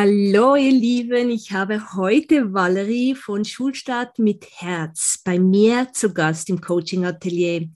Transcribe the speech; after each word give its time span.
Hallo 0.00 0.54
ihr 0.54 0.70
Lieben, 0.70 1.28
ich 1.28 1.50
habe 1.50 1.96
heute 1.96 2.54
Valerie 2.54 3.16
von 3.16 3.44
Schulstart 3.44 4.20
mit 4.20 4.46
Herz 4.48 5.20
bei 5.24 5.40
mir 5.40 5.88
zu 5.92 6.14
Gast 6.14 6.48
im 6.50 6.60
Coaching 6.60 7.04
Atelier. 7.04 7.68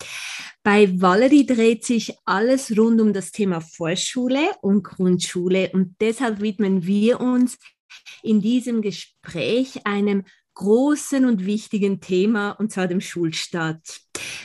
Bei 0.62 0.88
Valerie 1.00 1.44
dreht 1.44 1.84
sich 1.84 2.14
alles 2.24 2.78
rund 2.78 3.00
um 3.00 3.12
das 3.12 3.32
Thema 3.32 3.60
Vorschule 3.60 4.52
und 4.60 4.84
Grundschule 4.84 5.70
und 5.72 5.96
deshalb 6.00 6.40
widmen 6.40 6.86
wir 6.86 7.20
uns 7.20 7.58
in 8.22 8.40
diesem 8.40 8.82
Gespräch 8.82 9.84
einem 9.84 10.22
großen 10.54 11.24
und 11.24 11.44
wichtigen 11.44 12.00
Thema, 12.00 12.52
und 12.52 12.70
zwar 12.70 12.86
dem 12.86 13.00
Schulstart. 13.00 14.00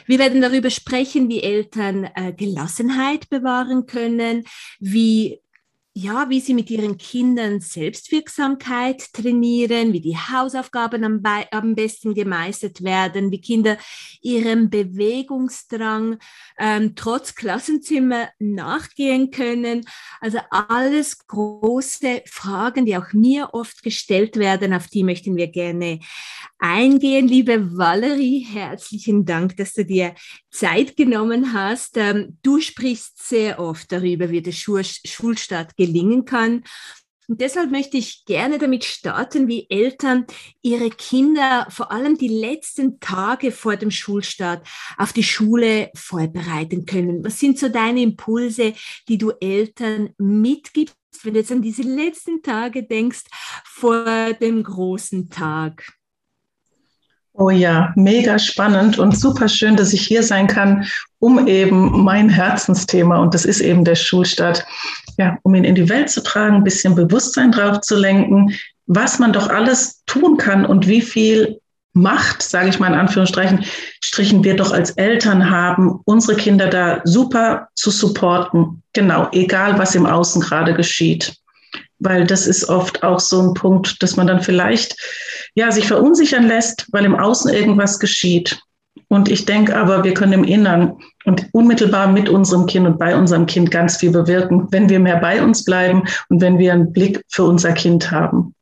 Wir 0.08 0.18
werden 0.18 0.42
darüber 0.42 0.72
sprechen, 0.72 1.30
wie 1.30 1.44
Eltern 1.44 2.10
äh, 2.16 2.34
Gelassenheit 2.34 3.30
bewahren 3.30 3.86
können, 3.86 4.46
wie 4.80 5.42
ja, 6.00 6.30
wie 6.30 6.40
sie 6.40 6.54
mit 6.54 6.70
ihren 6.70 7.00
Kindern 7.00 7.60
Selbstwirksamkeit 7.60 9.12
trainieren, 9.14 9.94
wie 9.94 10.00
die 10.00 10.16
Hausaufgaben 10.16 11.04
am, 11.04 11.24
am 11.50 11.74
besten 11.74 12.14
gemeistert 12.14 12.84
werden, 12.84 13.32
wie 13.32 13.42
Kinder 13.42 13.80
ihrem 14.22 14.70
Bewegungsdrang 14.70 16.20
ähm, 16.60 16.94
trotz 16.94 17.34
Klassenzimmer 17.34 18.30
nachgehen 18.38 19.32
können. 19.32 19.86
Also 20.22 20.38
alles 20.52 21.26
große 21.26 22.22
Fragen, 22.28 22.86
die 22.86 22.96
auch 22.96 23.14
mir 23.14 23.50
oft 23.54 23.82
gestellt 23.82 24.38
werden, 24.38 24.74
auf 24.74 24.88
die 24.90 25.04
möchten 25.04 25.36
wir 25.36 25.48
gerne 25.48 26.00
eingehen. 26.60 27.28
Liebe 27.28 27.76
Valerie, 27.76 28.46
herzlichen 28.46 29.26
Dank, 29.26 29.58
dass 29.58 29.74
du 29.74 29.84
dir 29.84 30.14
Zeit 30.52 30.96
genommen 30.96 31.54
hast. 31.54 31.98
Ähm, 31.98 32.38
du 32.42 32.60
sprichst 32.60 33.28
sehr 33.28 33.60
oft 33.60 33.92
darüber, 33.92 34.30
wie 34.30 34.42
der 34.42 34.52
Schulstart 34.52 35.76
gelingen 35.88 36.26
kann. 36.26 36.64
Und 37.30 37.42
deshalb 37.42 37.72
möchte 37.72 37.98
ich 37.98 38.24
gerne 38.24 38.58
damit 38.58 38.86
starten, 38.86 39.50
wie 39.50 39.68
Eltern 39.70 40.26
ihre 40.62 40.90
Kinder 40.90 41.68
vor 41.70 41.92
allem 41.92 42.18
die 42.18 42.30
letzten 42.30 43.02
Tage 43.02 43.52
vor 43.52 43.76
dem 43.76 43.92
Schulstart 43.92 44.66
auf 44.98 45.12
die 45.12 45.24
Schule 45.24 45.92
vorbereiten 45.94 46.86
können. 46.86 47.26
Was 47.26 47.40
sind 47.40 47.60
so 47.60 47.68
deine 47.68 48.02
Impulse, 48.02 48.74
die 49.10 49.18
du 49.18 49.32
Eltern 49.42 50.12
mitgibst, 50.18 50.96
wenn 51.24 51.34
du 51.34 51.40
jetzt 51.40 51.52
an 51.52 51.62
diese 51.62 51.82
letzten 51.82 52.42
Tage 52.42 52.84
denkst 52.84 53.26
vor 53.66 54.34
dem 54.34 54.64
großen 54.64 55.30
Tag? 55.30 55.97
Oh 57.40 57.52
ja, 57.52 57.94
mega 57.96 58.40
spannend 58.40 58.98
und 58.98 59.16
super 59.16 59.48
schön, 59.48 59.76
dass 59.76 59.94
ich 59.94 60.02
hier 60.02 60.24
sein 60.24 60.48
kann, 60.48 60.88
um 61.20 61.48
eben 61.48 62.04
mein 62.04 62.30
Herzensthema, 62.30 63.20
und 63.20 63.36
das 63.36 63.46
ist 63.46 63.62
eben 63.62 63.86
der 63.86 63.94
Schulstart, 63.94 64.66
ja, 65.20 65.38
um 65.44 65.54
ihn 65.54 65.64
in 65.64 65.76
die 65.76 65.88
Welt 65.88 66.10
zu 66.10 66.24
tragen, 66.24 66.56
ein 66.56 66.64
bisschen 66.64 66.96
Bewusstsein 66.96 67.52
drauf 67.52 67.82
zu 67.82 67.96
lenken, 67.96 68.56
was 68.88 69.20
man 69.20 69.34
doch 69.34 69.50
alles 69.50 70.04
tun 70.08 70.38
kann 70.38 70.66
und 70.66 70.88
wie 70.88 71.02
viel 71.02 71.60
Macht, 71.94 72.42
sage 72.42 72.70
ich 72.70 72.80
mal 72.80 72.88
in 72.88 73.00
Anführungsstrichen, 73.00 73.66
Strichen 74.04 74.44
wir 74.44 74.56
doch 74.56 74.72
als 74.72 74.92
Eltern 74.92 75.52
haben, 75.52 76.00
unsere 76.06 76.38
Kinder 76.38 76.68
da 76.68 77.02
super 77.04 77.68
zu 77.76 77.92
supporten. 77.92 78.82
Genau, 78.94 79.28
egal 79.32 79.78
was 79.78 79.94
im 79.94 80.08
Außen 80.08 80.42
gerade 80.42 80.74
geschieht 80.74 81.38
weil 82.00 82.26
das 82.26 82.48
ist 82.48 82.70
oft 82.70 83.04
auch 83.04 83.20
so 83.20 83.42
ein 83.42 83.54
Punkt, 83.54 84.02
dass 84.04 84.16
man 84.16 84.28
dann 84.28 84.42
vielleicht 84.42 84.96
ja 85.58 85.72
sich 85.72 85.88
verunsichern 85.88 86.48
lässt, 86.48 86.88
weil 86.92 87.04
im 87.04 87.16
Außen 87.16 87.52
irgendwas 87.52 88.00
geschieht. 88.00 88.62
Und 89.08 89.28
ich 89.28 89.46
denke 89.46 89.76
aber, 89.76 90.04
wir 90.04 90.14
können 90.14 90.34
im 90.34 90.44
Innern 90.44 90.98
und 91.26 91.50
unmittelbar 91.52 92.12
mit 92.12 92.30
unserem 92.30 92.68
Kind 92.68 92.86
und 92.86 93.00
bei 93.00 93.18
unserem 93.18 93.48
Kind 93.48 93.72
ganz 93.72 93.98
viel 93.98 94.12
bewirken, 94.12 94.68
wenn 94.70 94.88
wir 94.88 95.00
mehr 95.00 95.18
bei 95.18 95.42
uns 95.42 95.64
bleiben 95.64 96.04
und 96.30 96.42
wenn 96.42 96.60
wir 96.60 96.74
einen 96.74 96.94
Blick 96.94 97.24
für 97.30 97.44
unser 97.44 97.74
Kind 97.74 98.12
haben. 98.12 98.54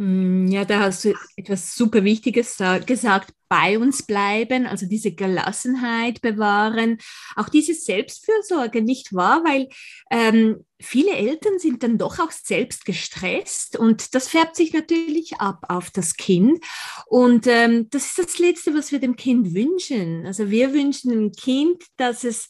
Hm, 0.00 0.48
ja, 0.48 0.64
da 0.64 0.80
hast 0.80 1.04
du 1.04 1.14
etwas 1.36 1.76
super 1.76 2.02
Wichtiges 2.02 2.56
gesagt 2.86 3.30
bei 3.50 3.80
uns 3.80 4.04
bleiben, 4.04 4.64
also 4.66 4.86
diese 4.86 5.10
Gelassenheit 5.10 6.22
bewahren, 6.22 6.98
auch 7.34 7.48
diese 7.48 7.74
Selbstfürsorge, 7.74 8.80
nicht 8.80 9.12
wahr? 9.12 9.42
Weil 9.44 9.68
ähm, 10.08 10.64
viele 10.80 11.10
Eltern 11.10 11.58
sind 11.58 11.82
dann 11.82 11.98
doch 11.98 12.20
auch 12.20 12.30
selbst 12.30 12.84
gestresst 12.84 13.76
und 13.76 14.14
das 14.14 14.28
färbt 14.28 14.54
sich 14.54 14.72
natürlich 14.72 15.34
ab 15.38 15.64
auf 15.68 15.90
das 15.90 16.14
Kind. 16.16 16.64
Und 17.06 17.48
ähm, 17.48 17.90
das 17.90 18.06
ist 18.06 18.18
das 18.20 18.38
Letzte, 18.38 18.72
was 18.72 18.92
wir 18.92 19.00
dem 19.00 19.16
Kind 19.16 19.52
wünschen. 19.52 20.26
Also 20.26 20.48
wir 20.48 20.72
wünschen 20.72 21.10
dem 21.10 21.32
Kind, 21.32 21.82
dass 21.96 22.22
es, 22.22 22.48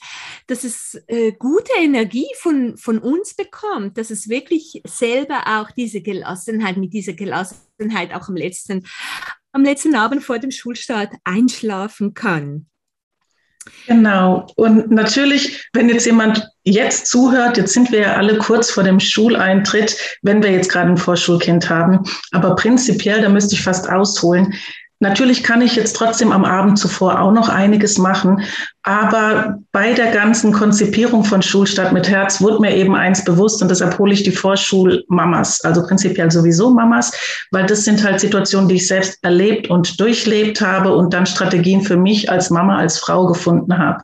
dass 0.48 0.64
es 0.64 1.02
äh, 1.06 1.32
gute 1.32 1.72
Energie 1.78 2.28
von, 2.36 2.76
von 2.76 2.98
uns 2.98 3.32
bekommt, 3.32 3.96
dass 3.96 4.10
es 4.10 4.28
wirklich 4.28 4.82
selber 4.86 5.44
auch 5.46 5.70
diese 5.70 6.02
Gelassenheit, 6.02 6.76
mit 6.76 6.92
dieser 6.92 7.14
Gelassenheit 7.14 8.12
auch 8.12 8.28
am 8.28 8.36
letzten 8.36 8.84
am 9.52 9.64
letzten 9.64 9.94
Abend 9.94 10.22
vor 10.22 10.38
dem 10.38 10.50
Schulstart 10.50 11.12
einschlafen 11.24 12.14
kann. 12.14 12.66
Genau. 13.86 14.46
Und 14.56 14.90
natürlich, 14.90 15.68
wenn 15.72 15.88
jetzt 15.88 16.06
jemand 16.06 16.48
jetzt 16.64 17.06
zuhört, 17.06 17.56
jetzt 17.56 17.74
sind 17.74 17.90
wir 17.92 18.00
ja 18.00 18.16
alle 18.16 18.38
kurz 18.38 18.70
vor 18.70 18.82
dem 18.82 19.00
Schuleintritt, 19.00 19.96
wenn 20.22 20.42
wir 20.42 20.50
jetzt 20.50 20.70
gerade 20.70 20.90
ein 20.90 20.96
Vorschulkind 20.96 21.68
haben. 21.68 22.00
Aber 22.32 22.56
prinzipiell, 22.56 23.20
da 23.20 23.28
müsste 23.28 23.54
ich 23.54 23.62
fast 23.62 23.88
ausholen. 23.88 24.54
Natürlich 24.98 25.42
kann 25.42 25.62
ich 25.62 25.76
jetzt 25.76 25.96
trotzdem 25.96 26.30
am 26.30 26.44
Abend 26.44 26.78
zuvor 26.78 27.20
auch 27.20 27.32
noch 27.32 27.48
einiges 27.48 27.96
machen, 27.96 28.42
aber 28.90 29.60
bei 29.70 29.92
der 29.92 30.10
ganzen 30.10 30.50
Konzipierung 30.50 31.22
von 31.22 31.42
Schulstart 31.42 31.92
mit 31.92 32.08
Herz 32.08 32.40
wurde 32.40 32.60
mir 32.60 32.74
eben 32.74 32.96
eins 32.96 33.24
bewusst 33.24 33.62
und 33.62 33.70
deshalb 33.70 33.96
hole 34.00 34.12
ich 34.12 34.24
die 34.24 34.32
Vorschulmamas, 34.32 35.60
also 35.60 35.86
prinzipiell 35.86 36.28
sowieso 36.28 36.70
Mamas, 36.70 37.12
weil 37.52 37.66
das 37.66 37.84
sind 37.84 38.02
halt 38.02 38.18
Situationen, 38.18 38.68
die 38.68 38.74
ich 38.74 38.88
selbst 38.88 39.22
erlebt 39.22 39.70
und 39.70 40.00
durchlebt 40.00 40.60
habe 40.60 40.92
und 40.92 41.14
dann 41.14 41.24
Strategien 41.24 41.82
für 41.82 41.96
mich 41.96 42.28
als 42.32 42.50
Mama, 42.50 42.78
als 42.78 42.98
Frau 42.98 43.28
gefunden 43.28 43.78
habe. 43.78 44.02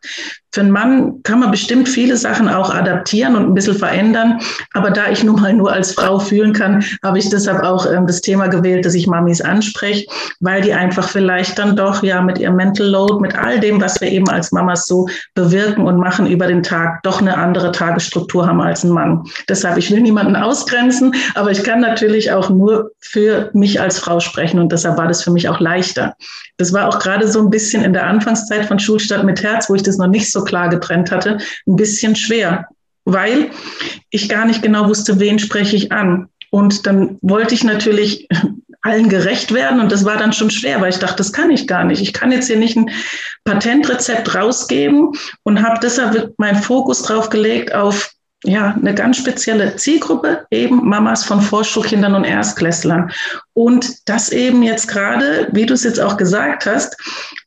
Für 0.56 0.62
einen 0.62 0.70
Mann 0.70 1.22
kann 1.22 1.40
man 1.40 1.50
bestimmt 1.50 1.86
viele 1.86 2.16
Sachen 2.16 2.48
auch 2.48 2.74
adaptieren 2.74 3.36
und 3.36 3.44
ein 3.44 3.52
bisschen 3.52 3.76
verändern. 3.76 4.40
Aber 4.72 4.90
da 4.90 5.10
ich 5.10 5.22
nun 5.22 5.38
mal 5.38 5.52
nur 5.52 5.70
als 5.70 5.92
Frau 5.92 6.18
fühlen 6.18 6.54
kann, 6.54 6.82
habe 7.04 7.18
ich 7.18 7.28
deshalb 7.28 7.62
auch 7.62 7.84
ähm, 7.84 8.06
das 8.06 8.22
Thema 8.22 8.46
gewählt, 8.46 8.86
dass 8.86 8.94
ich 8.94 9.06
Mamis 9.06 9.42
anspreche, 9.42 10.06
weil 10.40 10.62
die 10.62 10.72
einfach 10.72 11.10
vielleicht 11.10 11.58
dann 11.58 11.76
doch 11.76 12.02
ja 12.02 12.22
mit 12.22 12.38
ihrem 12.38 12.56
Mental 12.56 12.86
Load, 12.86 13.20
mit 13.20 13.36
all 13.36 13.60
dem, 13.60 13.82
was 13.82 14.00
wir 14.00 14.08
eben 14.08 14.30
als 14.30 14.50
Mama 14.50 14.75
Mamas 14.76 14.86
so 14.86 15.08
bewirken 15.34 15.86
und 15.86 15.98
machen 15.98 16.26
über 16.26 16.46
den 16.46 16.62
Tag, 16.62 17.02
doch 17.02 17.20
eine 17.20 17.36
andere 17.36 17.72
Tagesstruktur 17.72 18.46
haben 18.46 18.60
als 18.60 18.84
ein 18.84 18.90
Mann. 18.90 19.24
Deshalb, 19.48 19.78
ich 19.78 19.90
will 19.90 20.00
niemanden 20.00 20.36
ausgrenzen, 20.36 21.14
aber 21.34 21.50
ich 21.50 21.62
kann 21.62 21.80
natürlich 21.80 22.30
auch 22.32 22.50
nur 22.50 22.92
für 23.00 23.50
mich 23.54 23.80
als 23.80 23.98
Frau 23.98 24.20
sprechen 24.20 24.60
und 24.60 24.72
deshalb 24.72 24.98
war 24.98 25.08
das 25.08 25.22
für 25.22 25.30
mich 25.30 25.48
auch 25.48 25.60
leichter. 25.60 26.14
Das 26.58 26.72
war 26.72 26.88
auch 26.88 26.98
gerade 26.98 27.28
so 27.28 27.40
ein 27.40 27.50
bisschen 27.50 27.82
in 27.82 27.92
der 27.92 28.06
Anfangszeit 28.06 28.66
von 28.66 28.78
Schulstadt 28.78 29.24
mit 29.24 29.42
Herz, 29.42 29.68
wo 29.68 29.74
ich 29.74 29.82
das 29.82 29.98
noch 29.98 30.08
nicht 30.08 30.30
so 30.30 30.44
klar 30.44 30.68
getrennt 30.68 31.10
hatte, 31.10 31.38
ein 31.66 31.76
bisschen 31.76 32.16
schwer, 32.16 32.66
weil 33.04 33.50
ich 34.10 34.28
gar 34.28 34.46
nicht 34.46 34.62
genau 34.62 34.88
wusste, 34.88 35.18
wen 35.20 35.38
spreche 35.38 35.76
ich 35.76 35.92
an. 35.92 36.28
Und 36.50 36.86
dann 36.86 37.18
wollte 37.22 37.54
ich 37.54 37.64
natürlich 37.64 38.28
allen 38.86 39.08
gerecht 39.08 39.52
werden. 39.52 39.80
Und 39.80 39.92
das 39.92 40.04
war 40.04 40.16
dann 40.16 40.32
schon 40.32 40.50
schwer, 40.50 40.80
weil 40.80 40.90
ich 40.90 40.98
dachte, 40.98 41.16
das 41.16 41.32
kann 41.32 41.50
ich 41.50 41.66
gar 41.66 41.84
nicht. 41.84 42.00
Ich 42.00 42.12
kann 42.12 42.32
jetzt 42.32 42.46
hier 42.46 42.58
nicht 42.58 42.76
ein 42.76 42.90
Patentrezept 43.44 44.34
rausgeben 44.34 45.12
und 45.42 45.62
habe 45.62 45.80
deshalb 45.82 46.34
meinen 46.38 46.62
Fokus 46.62 47.02
drauf 47.02 47.28
gelegt 47.28 47.74
auf 47.74 48.12
ja, 48.44 48.76
eine 48.80 48.94
ganz 48.94 49.16
spezielle 49.16 49.76
Zielgruppe, 49.76 50.46
eben 50.50 50.86
Mamas 50.86 51.24
von 51.24 51.40
Vorschulkindern 51.40 52.14
und 52.14 52.24
Erstklässlern. 52.24 53.10
Und 53.54 54.08
das 54.08 54.30
eben 54.30 54.62
jetzt 54.62 54.88
gerade, 54.88 55.48
wie 55.52 55.66
du 55.66 55.74
es 55.74 55.84
jetzt 55.84 56.00
auch 56.00 56.16
gesagt 56.16 56.66
hast, 56.66 56.96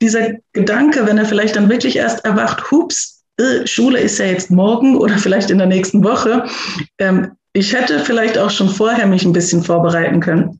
dieser 0.01 0.31
Gedanke, 0.53 1.05
wenn 1.05 1.17
er 1.17 1.25
vielleicht 1.25 1.55
dann 1.55 1.69
wirklich 1.69 1.95
erst 1.95 2.25
erwacht, 2.25 2.71
hups, 2.71 3.23
äh, 3.37 3.65
Schule 3.65 3.99
ist 3.99 4.19
ja 4.19 4.25
jetzt 4.25 4.51
morgen 4.51 4.97
oder 4.97 5.17
vielleicht 5.17 5.51
in 5.51 5.59
der 5.59 5.67
nächsten 5.67 6.03
Woche. 6.03 6.45
Ähm, 6.97 7.31
ich 7.53 7.73
hätte 7.73 7.99
vielleicht 7.99 8.37
auch 8.37 8.49
schon 8.49 8.69
vorher 8.69 9.07
mich 9.07 9.23
ein 9.23 9.33
bisschen 9.33 9.63
vorbereiten 9.63 10.19
können. 10.19 10.58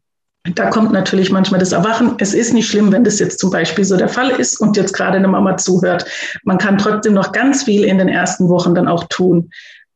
Da 0.55 0.69
kommt 0.69 0.93
natürlich 0.93 1.31
manchmal 1.31 1.59
das 1.59 1.73
Erwachen. 1.73 2.15
Es 2.19 2.33
ist 2.33 2.53
nicht 2.53 2.69
schlimm, 2.69 2.91
wenn 2.91 3.03
das 3.03 3.19
jetzt 3.19 3.39
zum 3.39 3.51
Beispiel 3.51 3.83
so 3.83 3.97
der 3.97 4.07
Fall 4.07 4.29
ist 4.29 4.59
und 4.61 4.77
jetzt 4.77 4.93
gerade 4.93 5.17
eine 5.17 5.27
Mama 5.27 5.57
zuhört. 5.57 6.05
Man 6.43 6.57
kann 6.57 6.77
trotzdem 6.77 7.13
noch 7.13 7.31
ganz 7.33 7.63
viel 7.63 7.83
in 7.83 7.97
den 7.97 8.07
ersten 8.07 8.47
Wochen 8.47 8.73
dann 8.73 8.87
auch 8.87 9.03
tun. 9.09 9.49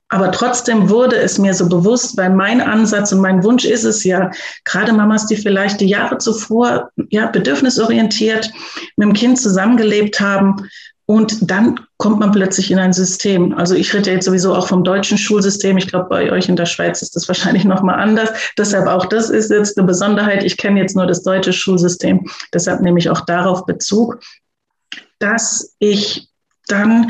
Aber 0.09 0.31
trotzdem 0.31 0.89
wurde 0.89 1.15
es 1.15 1.39
mir 1.39 1.53
so 1.53 1.67
bewusst, 1.67 2.17
weil 2.17 2.29
mein 2.29 2.61
Ansatz 2.61 3.11
und 3.13 3.21
mein 3.21 3.43
Wunsch 3.43 3.65
ist 3.65 3.83
es 3.83 4.03
ja, 4.03 4.29
gerade 4.63 4.93
Mamas, 4.93 5.25
die 5.25 5.37
vielleicht 5.37 5.81
die 5.81 5.87
Jahre 5.87 6.19
zuvor 6.19 6.89
ja 7.09 7.25
bedürfnisorientiert 7.27 8.51
mit 8.97 9.07
dem 9.07 9.13
Kind 9.13 9.39
zusammengelebt 9.39 10.19
haben, 10.19 10.67
und 11.05 11.51
dann 11.51 11.79
kommt 12.03 12.19
man 12.19 12.33
plötzlich 12.33 12.69
in 12.69 12.79
ein 12.79 12.91
System. 12.91 13.53
Also 13.57 13.75
ich 13.75 13.93
rede 13.93 14.11
jetzt 14.11 14.25
sowieso 14.25 14.53
auch 14.53 14.67
vom 14.67 14.83
deutschen 14.83 15.17
Schulsystem. 15.17 15.77
Ich 15.77 15.87
glaube, 15.87 16.09
bei 16.09 16.33
euch 16.33 16.49
in 16.49 16.57
der 16.57 16.65
Schweiz 16.65 17.01
ist 17.01 17.15
das 17.15 17.29
wahrscheinlich 17.29 17.63
nochmal 17.73 17.97
anders. 17.97 18.29
Deshalb 18.57 18.87
auch 18.87 19.05
das 19.05 19.29
ist 19.29 19.49
jetzt 19.49 19.77
eine 19.77 19.87
Besonderheit. 19.87 20.43
Ich 20.43 20.57
kenne 20.57 20.81
jetzt 20.81 20.97
nur 20.97 21.07
das 21.07 21.23
deutsche 21.23 21.53
Schulsystem. 21.53 22.29
Deshalb 22.53 22.81
nehme 22.81 22.99
ich 22.99 23.09
auch 23.09 23.21
darauf 23.21 23.65
Bezug, 23.65 24.19
dass 25.19 25.75
ich 25.79 26.27
dann 26.67 27.09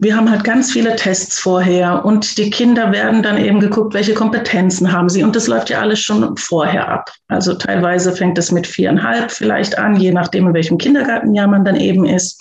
wir 0.00 0.16
haben 0.16 0.30
halt 0.30 0.44
ganz 0.44 0.70
viele 0.70 0.94
Tests 0.94 1.40
vorher 1.40 2.04
und 2.04 2.38
die 2.38 2.50
Kinder 2.50 2.92
werden 2.92 3.22
dann 3.22 3.36
eben 3.36 3.58
geguckt, 3.58 3.94
welche 3.94 4.14
Kompetenzen 4.14 4.92
haben 4.92 5.08
sie. 5.08 5.24
Und 5.24 5.34
das 5.34 5.48
läuft 5.48 5.70
ja 5.70 5.80
alles 5.80 6.00
schon 6.00 6.36
vorher 6.36 6.88
ab. 6.88 7.10
Also 7.26 7.54
teilweise 7.54 8.12
fängt 8.14 8.38
es 8.38 8.52
mit 8.52 8.66
viereinhalb 8.66 9.32
vielleicht 9.32 9.76
an, 9.76 9.96
je 9.96 10.12
nachdem, 10.12 10.46
in 10.46 10.54
welchem 10.54 10.78
Kindergartenjahr 10.78 11.48
man 11.48 11.64
dann 11.64 11.74
eben 11.74 12.06
ist. 12.06 12.40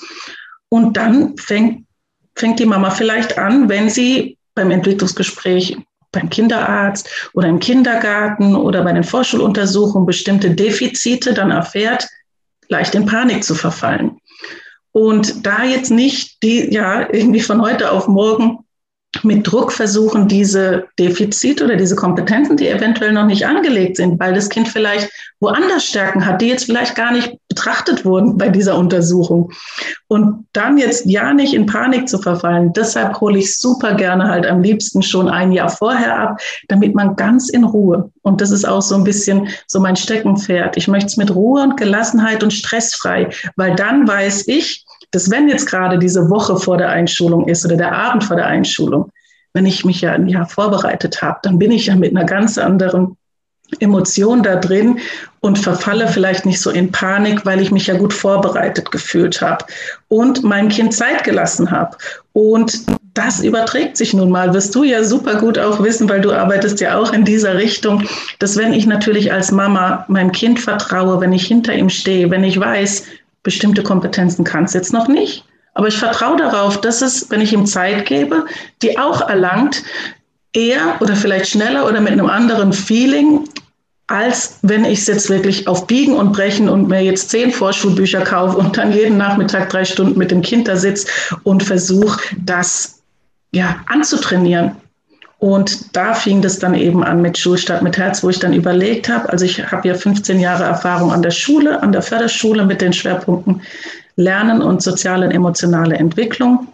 Und 0.70 0.98
dann 0.98 1.38
fängt, 1.38 1.86
fängt 2.36 2.60
die 2.60 2.66
Mama 2.66 2.90
vielleicht 2.90 3.38
an, 3.38 3.70
wenn 3.70 3.90
sie 3.90 4.38
beim 4.56 4.72
Entwicklungsgespräch 4.72 5.78
beim 6.12 6.30
Kinderarzt 6.30 7.30
oder 7.34 7.48
im 7.48 7.60
Kindergarten 7.60 8.56
oder 8.56 8.84
bei 8.84 8.94
den 8.94 9.04
Vorschuluntersuchungen 9.04 10.06
bestimmte 10.06 10.52
Defizite 10.52 11.34
dann 11.34 11.52
erfährt, 11.52 12.08
leicht 12.70 12.96
in 12.96 13.06
Panik 13.06 13.44
zu 13.44 13.56
verfallen. 13.56 14.20
Und 14.92 15.46
da 15.46 15.64
jetzt 15.64 15.92
nicht 15.92 16.42
die, 16.44 16.74
ja, 16.74 17.08
irgendwie 17.14 17.42
von 17.42 17.62
heute 17.62 17.92
auf 17.92 18.08
morgen 18.08 18.60
mit 19.24 19.50
Druck 19.50 19.72
versuchen, 19.72 20.28
diese 20.28 20.88
Defizite 21.00 21.64
oder 21.64 21.76
diese 21.76 21.96
Kompetenzen, 21.96 22.58
die 22.58 22.68
eventuell 22.68 23.14
noch 23.14 23.26
nicht 23.26 23.46
angelegt 23.46 23.98
sind, 23.98 24.20
weil 24.20 24.34
das 24.34 24.50
Kind 24.50 24.68
vielleicht 24.68 25.10
woanders 25.40 25.86
Stärken 25.86 26.26
hat, 26.26 26.42
die 26.42 26.48
jetzt 26.48 26.66
vielleicht 26.66 26.96
gar 26.96 27.12
nicht 27.12 27.34
betrachtet 27.58 28.06
wurden 28.06 28.38
bei 28.38 28.50
dieser 28.50 28.78
Untersuchung. 28.78 29.52
Und 30.08 30.46
dann 30.54 30.78
jetzt 30.78 31.06
ja 31.06 31.34
nicht 31.34 31.54
in 31.54 31.66
Panik 31.66 32.08
zu 32.08 32.20
verfallen. 32.20 32.72
Deshalb 32.74 33.20
hole 33.20 33.40
ich 33.40 33.58
super 33.58 33.96
gerne 33.96 34.30
halt 34.30 34.46
am 34.46 34.62
liebsten 34.62 35.02
schon 35.02 35.28
ein 35.28 35.52
Jahr 35.52 35.70
vorher 35.70 36.20
ab, 36.20 36.42
damit 36.68 36.94
man 36.94 37.16
ganz 37.16 37.50
in 37.50 37.64
Ruhe, 37.64 38.12
und 38.22 38.42
das 38.42 38.52
ist 38.52 38.68
auch 38.68 38.82
so 38.82 38.96
ein 38.96 39.04
bisschen 39.04 39.48
so 39.68 39.80
mein 39.80 39.96
Steckenpferd. 39.96 40.78
Ich 40.78 40.88
möchte 40.88 41.08
es 41.08 41.18
mit 41.18 41.34
Ruhe 41.34 41.64
und 41.64 41.78
Gelassenheit 41.78 42.44
und 42.44 42.54
stressfrei, 42.54 43.30
weil 43.56 43.76
dann 43.76 44.08
weiß 44.08 44.48
ich, 44.48 44.86
dass 45.12 45.32
wenn 45.32 45.50
jetzt 45.50 45.66
gerade 45.66 45.98
diese 45.98 46.30
Woche 46.30 46.58
vor 46.58 46.78
der 46.78 46.90
Einschulung 46.90 47.48
ist 47.48 47.66
oder 47.66 47.78
der 47.78 47.94
Abend 47.94 48.24
vor 48.24 48.36
der 48.36 48.46
Einschulung, 48.46 49.12
wenn 49.54 49.66
ich 49.66 49.86
mich 49.86 50.02
ja 50.02 50.12
ein 50.12 50.28
Jahr 50.28 50.48
vorbereitet 50.48 51.22
habe, 51.22 51.40
dann 51.42 51.58
bin 51.58 51.72
ich 51.72 51.88
ja 51.88 51.96
mit 51.96 52.16
einer 52.16 52.26
ganz 52.26 52.58
anderen 52.58 53.18
Emotion 53.80 54.44
da 54.44 54.56
drin 54.56 55.00
und 55.42 55.58
verfalle 55.58 56.08
vielleicht 56.08 56.46
nicht 56.46 56.62
so 56.62 56.70
in 56.70 56.92
Panik, 56.92 57.46
weil 57.46 57.62
ich 57.62 57.72
mich 57.72 57.88
ja 57.88 57.98
gut 57.98 58.14
vorbereitet 58.14 58.92
gefühlt 58.92 59.42
habe 59.42 59.66
und 60.08 60.44
meinem 60.44 60.70
Kind 60.70 60.94
Zeit 60.94 61.24
gelassen 61.24 61.70
habe. 61.70 61.98
Und 62.34 62.86
das 63.14 63.44
überträgt 63.44 63.98
sich 63.98 64.14
nun 64.14 64.30
mal, 64.30 64.54
wirst 64.54 64.76
du 64.76 64.84
ja 64.84 65.04
super 65.04 65.36
gut 65.36 65.58
auch 65.58 65.82
wissen, 65.84 66.08
weil 66.08 66.22
du 66.22 66.32
arbeitest 66.32 66.80
ja 66.80 66.98
auch 66.98 67.12
in 67.14 67.26
dieser 67.26 67.56
Richtung, 67.58 68.04
dass 68.40 68.58
wenn 68.58 68.74
ich 68.74 68.86
natürlich 68.86 69.32
als 69.32 69.52
Mama 69.52 70.06
meinem 70.08 70.32
Kind 70.32 70.60
vertraue, 70.60 71.20
wenn 71.20 71.34
ich 71.34 71.48
hinter 71.48 71.74
ihm 71.74 71.90
stehe, 71.90 72.30
wenn 72.30 72.44
ich 72.44 72.60
weiß, 72.60 73.04
bestimmte 73.44 73.84
Kompetenzen 73.84 74.44
kann 74.44 74.66
es 74.66 74.74
jetzt 74.74 74.94
noch 74.94 75.08
nicht. 75.08 75.46
Aber 75.74 75.88
ich 75.88 75.98
vertraue 75.98 76.38
darauf, 76.38 76.82
dass 76.82 77.02
es, 77.02 77.30
wenn 77.30 77.42
ich 77.42 77.54
ihm 77.54 77.66
Zeit 77.66 78.06
gebe, 78.06 78.46
die 78.82 78.98
auch 78.98 79.28
erlangt, 79.30 79.84
eher 80.54 80.98
oder 81.00 81.16
vielleicht 81.16 81.50
schneller 81.50 81.88
oder 81.88 82.02
mit 82.02 82.14
einem 82.14 82.30
anderen 82.30 82.74
Feeling, 82.74 83.48
als 84.08 84.60
wenn 84.62 84.86
ich 84.86 85.00
es 85.00 85.08
jetzt 85.08 85.30
wirklich 85.30 85.68
auf 85.68 85.86
Biegen 85.86 86.16
und 86.16 86.32
Brechen 86.32 86.70
und 86.70 86.88
mir 86.88 87.02
jetzt 87.02 87.30
zehn 87.30 87.52
Vorschulbücher 87.52 88.22
kaufe 88.22 88.58
und 88.58 88.78
dann 88.78 88.94
jeden 88.94 89.18
Nachmittag 89.18 89.70
drei 89.70 89.84
Stunden 89.84 90.18
mit 90.18 90.32
dem 90.32 90.42
Kind 90.42 90.68
da 90.68 90.78
sitze 90.78 91.08
und 91.44 91.62
versuche, 91.62 92.20
das 92.38 93.02
ja, 93.52 93.78
anzutrainieren. 93.88 94.72
Und 95.40 95.96
da 95.96 96.14
fing 96.14 96.42
das 96.42 96.58
dann 96.58 96.74
eben 96.74 97.04
an 97.04 97.22
mit 97.22 97.38
Schulstadt 97.38 97.84
mit 97.84 97.98
Herz, 97.98 98.24
wo 98.24 98.30
ich 98.30 98.40
dann 98.40 98.54
überlegt 98.54 99.08
habe, 99.08 99.30
also 99.30 99.46
ich 99.46 99.72
habe 99.72 99.88
ja 99.88 99.94
15 99.94 100.40
Jahre 100.40 100.64
Erfahrung 100.64 101.12
an 101.12 101.22
der 101.22 101.32
Schule, 101.32 101.84
an 101.84 101.92
der 101.92 102.02
Förderschule 102.02 102.66
mit 102.66 102.82
den 102.82 102.94
Schwerpunkten 102.94 103.62
Lernen 104.16 104.64
und 104.64 104.82
soziale 104.82 105.28
und 105.28 105.32
emotionale 105.32 105.96
Entwicklung. 105.96 106.68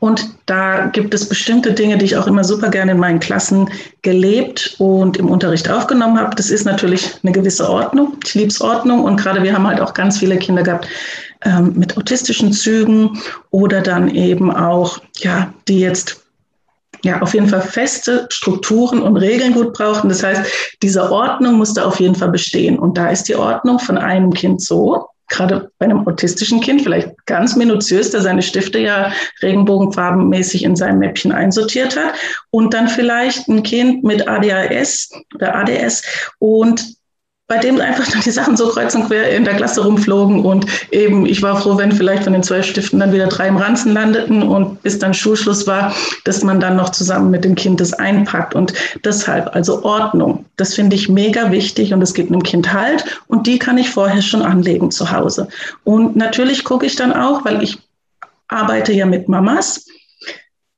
Und 0.00 0.34
da 0.46 0.86
gibt 0.86 1.14
es 1.14 1.28
bestimmte 1.28 1.72
Dinge, 1.72 1.98
die 1.98 2.06
ich 2.06 2.16
auch 2.16 2.26
immer 2.26 2.44
super 2.44 2.68
gerne 2.68 2.92
in 2.92 2.98
meinen 2.98 3.20
Klassen 3.20 3.70
gelebt 4.02 4.76
und 4.78 5.16
im 5.16 5.28
Unterricht 5.28 5.70
aufgenommen 5.70 6.18
habe. 6.18 6.34
Das 6.36 6.50
ist 6.50 6.64
natürlich 6.64 7.10
eine 7.22 7.32
gewisse 7.32 7.68
Ordnung. 7.68 8.16
Ich 8.24 8.34
liebe 8.34 8.52
Ordnung. 8.60 9.04
Und 9.04 9.16
gerade 9.16 9.42
wir 9.42 9.54
haben 9.54 9.66
halt 9.66 9.80
auch 9.80 9.94
ganz 9.94 10.18
viele 10.18 10.36
Kinder 10.38 10.62
gehabt 10.62 10.86
ähm, 11.44 11.72
mit 11.76 11.96
autistischen 11.96 12.52
Zügen 12.52 13.18
oder 13.50 13.80
dann 13.80 14.08
eben 14.08 14.54
auch, 14.54 14.98
ja, 15.16 15.52
die 15.68 15.80
jetzt 15.80 16.22
ja, 17.04 17.20
auf 17.20 17.34
jeden 17.34 17.48
Fall 17.48 17.62
feste 17.62 18.26
Strukturen 18.30 19.02
und 19.02 19.16
Regeln 19.16 19.54
gut 19.54 19.72
brauchen. 19.72 20.08
Das 20.08 20.22
heißt, 20.22 20.44
diese 20.82 21.10
Ordnung 21.10 21.54
musste 21.54 21.84
auf 21.84 21.98
jeden 21.98 22.14
Fall 22.14 22.30
bestehen. 22.30 22.78
Und 22.78 22.96
da 22.96 23.08
ist 23.08 23.24
die 23.24 23.34
Ordnung 23.34 23.78
von 23.78 23.98
einem 23.98 24.32
Kind 24.32 24.62
so, 24.62 25.08
gerade 25.32 25.70
bei 25.78 25.86
einem 25.86 26.06
autistischen 26.06 26.60
Kind, 26.60 26.82
vielleicht 26.82 27.10
ganz 27.26 27.56
minutiös, 27.56 28.10
der 28.10 28.20
seine 28.20 28.42
Stifte 28.42 28.78
ja 28.78 29.12
regenbogenfarbenmäßig 29.42 30.62
in 30.62 30.76
seinem 30.76 30.98
Mäppchen 30.98 31.32
einsortiert 31.32 31.96
hat. 31.96 32.14
Und 32.50 32.74
dann 32.74 32.88
vielleicht 32.88 33.48
ein 33.48 33.62
Kind 33.62 34.04
mit 34.04 34.28
ADHS 34.28 35.10
oder 35.34 35.56
ADS 35.56 36.02
und 36.38 37.01
bei 37.48 37.58
dem 37.58 37.80
einfach 37.80 38.06
dann 38.08 38.22
die 38.22 38.30
Sachen 38.30 38.56
so 38.56 38.68
kreuz 38.68 38.94
und 38.94 39.08
quer 39.08 39.30
in 39.36 39.44
der 39.44 39.54
Klasse 39.54 39.84
rumflogen 39.84 40.44
und 40.44 40.64
eben, 40.90 41.26
ich 41.26 41.42
war 41.42 41.60
froh, 41.60 41.76
wenn 41.76 41.92
vielleicht 41.92 42.24
von 42.24 42.32
den 42.32 42.42
zwölf 42.42 42.64
Stiften 42.64 43.00
dann 43.00 43.12
wieder 43.12 43.26
drei 43.26 43.48
im 43.48 43.56
Ranzen 43.56 43.92
landeten 43.92 44.42
und 44.42 44.82
bis 44.82 44.98
dann 44.98 45.12
Schulschluss 45.12 45.66
war, 45.66 45.94
dass 46.24 46.42
man 46.42 46.60
dann 46.60 46.76
noch 46.76 46.90
zusammen 46.90 47.30
mit 47.30 47.44
dem 47.44 47.54
Kind 47.54 47.80
das 47.80 47.92
einpackt 47.92 48.54
und 48.54 48.72
deshalb, 49.04 49.54
also 49.54 49.84
Ordnung, 49.84 50.46
das 50.56 50.74
finde 50.74 50.96
ich 50.96 51.08
mega 51.08 51.50
wichtig 51.50 51.92
und 51.92 52.00
es 52.00 52.14
gibt 52.14 52.30
einem 52.30 52.42
Kind 52.42 52.72
Halt 52.72 53.04
und 53.26 53.46
die 53.46 53.58
kann 53.58 53.76
ich 53.76 53.90
vorher 53.90 54.22
schon 54.22 54.42
anlegen 54.42 54.90
zu 54.90 55.10
Hause. 55.10 55.48
Und 55.84 56.16
natürlich 56.16 56.64
gucke 56.64 56.86
ich 56.86 56.96
dann 56.96 57.12
auch, 57.12 57.44
weil 57.44 57.62
ich 57.62 57.78
arbeite 58.48 58.92
ja 58.92 59.04
mit 59.04 59.28
Mamas, 59.28 59.86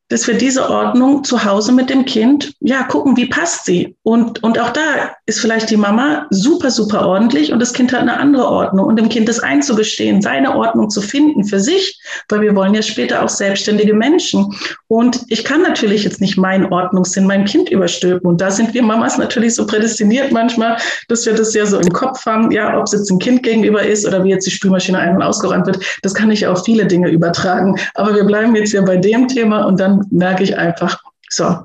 dass 0.09 0.27
wir 0.27 0.35
diese 0.35 0.69
Ordnung 0.69 1.25
zu 1.25 1.45
Hause 1.45 1.73
mit 1.73 1.89
dem 1.89 2.05
Kind, 2.05 2.53
ja, 2.61 2.83
gucken, 2.83 3.17
wie 3.17 3.27
passt 3.27 3.65
sie. 3.65 3.97
Und, 4.03 4.43
und 4.43 4.61
auch 4.61 4.71
da 4.71 5.15
ist 5.25 5.41
vielleicht 5.41 5.71
die 5.71 5.79
Mama 5.79 6.27
super, 6.31 6.71
super 6.71 7.06
ordentlich 7.06 7.53
und 7.53 7.59
das 7.59 7.73
Kind 7.73 7.93
hat 7.93 8.01
eine 8.01 8.19
andere 8.19 8.47
Ordnung. 8.47 8.87
Und 8.87 8.97
dem 8.97 9.09
Kind 9.09 9.29
das 9.29 9.41
einzugestehen, 9.41 10.21
seine 10.21 10.55
Ordnung 10.55 10.91
zu 10.91 11.01
finden 11.01 11.45
für 11.45 11.59
sich, 11.59 11.99
weil 12.29 12.43
wir 12.43 12.55
wollen 12.55 12.75
ja 12.75 12.83
später 12.83 13.23
auch 13.23 13.31
selbstständige 13.31 13.95
Menschen. 13.95 14.55
Und 14.89 15.23
ich 15.29 15.43
kann 15.43 15.62
natürlich 15.62 16.05
jetzt 16.05 16.21
nicht 16.21 16.37
meinen 16.37 16.71
Ordnungssinn 16.71 17.27
meinem 17.27 17.47
Kind 17.47 17.71
überstülpen. 17.71 18.29
Und 18.29 18.41
da 18.43 18.50
sind 18.50 18.75
wir 18.75 18.83
Mamas 18.83 19.17
natürlich 19.17 19.55
so 19.55 19.67
prädestiniert 19.67 20.33
manchmal, 20.33 20.77
dass 21.09 21.25
wir 21.25 21.33
das 21.33 21.55
ja 21.55 21.65
so 21.65 21.79
im 21.79 21.93
Kopf 21.93 22.27
haben, 22.27 22.50
ja, 22.50 22.79
ob 22.79 22.85
es 22.85 22.93
jetzt 22.93 23.11
ein 23.11 23.19
Kind 23.19 23.43
gegenüber 23.43 23.83
ist 23.83 24.07
oder 24.07 24.23
wie 24.23 24.31
jetzt 24.31 24.47
die 24.47 24.50
Spülmaschine 24.50 24.99
ein- 24.99 25.17
und 25.17 25.23
ausgeräumt 25.23 25.67
wird, 25.67 25.81
das 26.03 26.12
kann 26.12 26.31
ich 26.31 26.47
auf 26.47 26.62
viele 26.65 26.87
Dinge 26.87 27.09
übertragen. 27.09 27.79
Aber 27.95 28.15
wir 28.15 28.25
bleiben 28.25 28.55
jetzt 28.55 28.73
hier 28.73 28.83
bei 28.83 28.99
dem 28.99 29.28
Thema 29.28 29.64
und 29.64 29.81
dann 29.81 29.94
merke 30.11 30.43
ich 30.43 30.57
einfach, 30.57 31.03
so, 31.29 31.59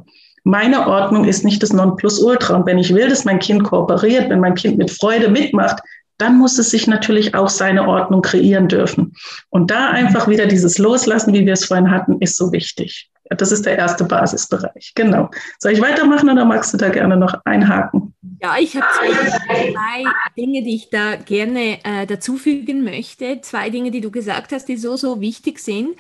meine 0.44 0.88
Ordnung 0.88 1.26
ist 1.26 1.44
nicht 1.44 1.62
das 1.62 1.74
Nonplusultra. 1.74 2.56
Und 2.56 2.66
wenn 2.66 2.80
ich 2.80 2.94
will, 2.94 3.10
dass 3.10 3.26
mein 3.26 3.40
Kind 3.40 3.64
kooperiert, 3.64 4.30
wenn 4.30 4.40
mein 4.40 4.56
Kind 4.56 4.78
mit 4.78 4.92
Freude 4.92 5.30
mitmacht, 5.30 5.80
dann 6.18 6.38
muss 6.38 6.58
es 6.58 6.70
sich 6.70 6.86
natürlich 6.88 7.34
auch 7.34 7.50
seine 7.50 7.88
Ordnung 7.88 8.22
kreieren 8.22 8.68
dürfen. 8.68 9.14
Und 9.50 9.72
da 9.72 9.90
einfach 9.90 10.28
wieder 10.28 10.48
dieses 10.48 10.78
Loslassen, 10.78 11.34
wie 11.34 11.46
wir 11.46 11.54
es 11.54 11.66
vorhin 11.66 11.92
hatten, 11.92 12.18
ist 12.20 12.36
so 12.36 12.52
wichtig. 12.52 13.10
Das 13.30 13.52
ist 13.52 13.66
der 13.66 13.78
erste 13.78 14.04
Basisbereich. 14.04 14.94
Genau. 14.96 15.30
Soll 15.60 15.74
ich 15.74 15.82
weitermachen 15.82 16.30
oder 16.30 16.46
magst 16.46 16.74
du 16.74 16.78
da 16.78 16.90
gerne 16.90 17.16
noch 17.16 17.36
einhaken? 17.46 18.14
Ja, 18.42 18.58
ich 18.58 18.76
habe 18.76 18.88
zwei, 18.98 19.30
zwei, 19.30 20.04
Dinge, 20.38 20.64
die 20.64 20.76
ich 20.76 20.90
da 20.90 21.16
gerne 21.16 21.84
äh, 21.84 22.08
dazufügen 22.08 22.84
möchte. 22.84 23.42
Zwei 23.42 23.70
Dinge, 23.70 23.92
die 23.92 24.02
du 24.02 24.12
gesagt 24.12 24.52
hast, 24.52 24.66
die 24.66 24.78
so, 24.78 24.96
so 24.96 25.22
wichtig 25.22 25.60
sind. 25.60 25.96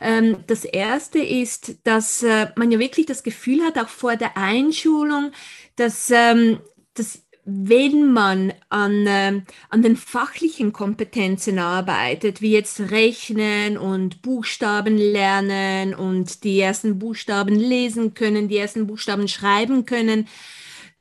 Ähm, 0.00 0.38
das 0.46 0.64
erste 0.64 1.18
ist, 1.18 1.86
dass 1.86 2.22
äh, 2.22 2.48
man 2.56 2.70
ja 2.70 2.78
wirklich 2.78 3.06
das 3.06 3.22
Gefühl 3.22 3.62
hat, 3.64 3.78
auch 3.78 3.88
vor 3.88 4.16
der 4.16 4.36
Einschulung, 4.36 5.32
dass, 5.76 6.10
ähm, 6.10 6.60
dass 6.94 7.22
wenn 7.44 8.12
man 8.12 8.52
an, 8.68 9.06
äh, 9.06 9.42
an 9.70 9.82
den 9.82 9.96
fachlichen 9.96 10.72
Kompetenzen 10.72 11.58
arbeitet, 11.58 12.40
wie 12.40 12.52
jetzt 12.52 12.80
Rechnen 12.90 13.78
und 13.78 14.22
Buchstaben 14.22 14.96
lernen 14.96 15.94
und 15.94 16.44
die 16.44 16.60
ersten 16.60 16.98
Buchstaben 16.98 17.54
lesen 17.54 18.14
können, 18.14 18.48
die 18.48 18.58
ersten 18.58 18.86
Buchstaben 18.86 19.28
schreiben 19.28 19.86
können, 19.86 20.26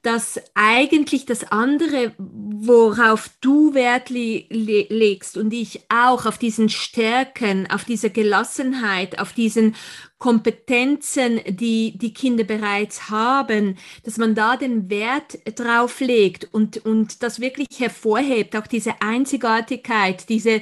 dass 0.02 0.40
eigentlich 0.54 1.26
das 1.26 1.52
andere, 1.52 2.14
worauf 2.18 3.30
du 3.42 3.74
Wert 3.74 4.10
le 4.10 4.46
legst 4.50 5.36
und 5.36 5.52
ich 5.54 5.82
auch 5.90 6.26
auf 6.26 6.38
diesen 6.38 6.70
Stärken, 6.70 7.70
auf 7.70 7.84
diese 7.84 8.10
Gelassenheit, 8.10 9.20
auf 9.20 9.34
diesen 9.34 9.76
Kompetenzen, 10.20 11.40
die 11.48 11.98
die 11.98 12.14
Kinder 12.14 12.44
bereits 12.44 13.10
haben, 13.10 13.78
dass 14.04 14.18
man 14.18 14.36
da 14.36 14.58
den 14.58 14.90
Wert 14.90 15.40
drauf 15.58 16.02
legt 16.02 16.50
und, 16.52 16.86
und 16.86 17.24
das 17.24 17.40
wirklich 17.40 17.68
hervorhebt, 17.78 18.58
auch 18.58 18.68
diese 18.68 19.02
Einzigartigkeit, 19.02 20.28
diese, 20.28 20.62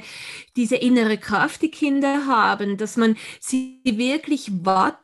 diese 0.56 0.76
innere 0.76 1.18
Kraft, 1.18 1.60
die 1.62 1.72
Kinder 1.72 2.26
haben, 2.26 2.76
dass 2.76 2.96
man 2.96 3.16
sie 3.40 3.80
wirklich 3.84 4.48
wapp, 4.62 5.00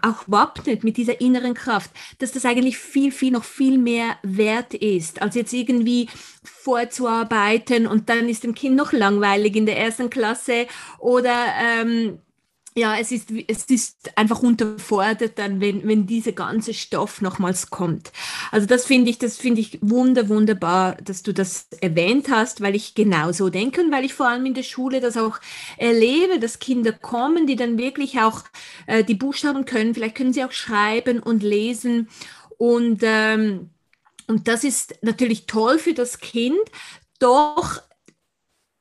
auch 0.00 0.24
wappnet 0.26 0.84
mit 0.84 0.96
dieser 0.96 1.20
inneren 1.20 1.52
Kraft, 1.52 1.90
dass 2.18 2.32
das 2.32 2.46
eigentlich 2.46 2.78
viel, 2.78 3.12
viel, 3.12 3.32
noch 3.32 3.44
viel 3.44 3.76
mehr 3.76 4.16
wert 4.22 4.72
ist, 4.72 5.20
als 5.20 5.34
jetzt 5.34 5.52
irgendwie 5.52 6.08
vorzuarbeiten 6.42 7.86
und 7.86 8.08
dann 8.08 8.26
ist 8.26 8.42
dem 8.42 8.54
Kind 8.54 8.74
noch 8.74 8.92
langweilig 8.92 9.54
in 9.54 9.66
der 9.66 9.78
ersten 9.78 10.08
Klasse 10.08 10.66
oder 10.98 11.34
ähm, 11.60 12.20
ja, 12.78 12.96
es 12.96 13.10
ist, 13.10 13.30
es 13.48 13.64
ist 13.64 14.16
einfach 14.16 14.42
unterfordert 14.42 15.38
dann, 15.38 15.60
wenn, 15.60 15.86
wenn 15.86 16.06
dieser 16.06 16.32
ganze 16.32 16.72
Stoff 16.72 17.20
nochmals 17.20 17.70
kommt. 17.70 18.12
Also 18.52 18.66
das 18.66 18.86
finde 18.86 19.10
ich, 19.10 19.18
das 19.18 19.36
finde 19.36 19.60
ich 19.60 19.78
wunder, 19.82 20.28
wunderbar, 20.28 20.96
dass 21.02 21.22
du 21.22 21.34
das 21.34 21.66
erwähnt 21.80 22.28
hast, 22.30 22.60
weil 22.60 22.76
ich 22.76 22.94
genau 22.94 23.32
so 23.32 23.48
denke 23.48 23.82
und 23.82 23.92
weil 23.92 24.04
ich 24.04 24.14
vor 24.14 24.28
allem 24.28 24.46
in 24.46 24.54
der 24.54 24.62
Schule 24.62 25.00
das 25.00 25.16
auch 25.16 25.38
erlebe, 25.76 26.38
dass 26.38 26.60
Kinder 26.60 26.92
kommen, 26.92 27.46
die 27.46 27.56
dann 27.56 27.78
wirklich 27.78 28.20
auch 28.20 28.44
äh, 28.86 29.02
die 29.02 29.14
Buchstaben 29.14 29.64
können, 29.64 29.94
vielleicht 29.94 30.14
können 30.14 30.32
sie 30.32 30.44
auch 30.44 30.52
schreiben 30.52 31.20
und 31.20 31.42
lesen. 31.42 32.08
Und, 32.58 33.00
ähm, 33.02 33.70
und 34.28 34.46
das 34.46 34.62
ist 34.62 34.98
natürlich 35.02 35.46
toll 35.46 35.78
für 35.78 35.94
das 35.94 36.20
Kind, 36.20 36.58
doch 37.18 37.82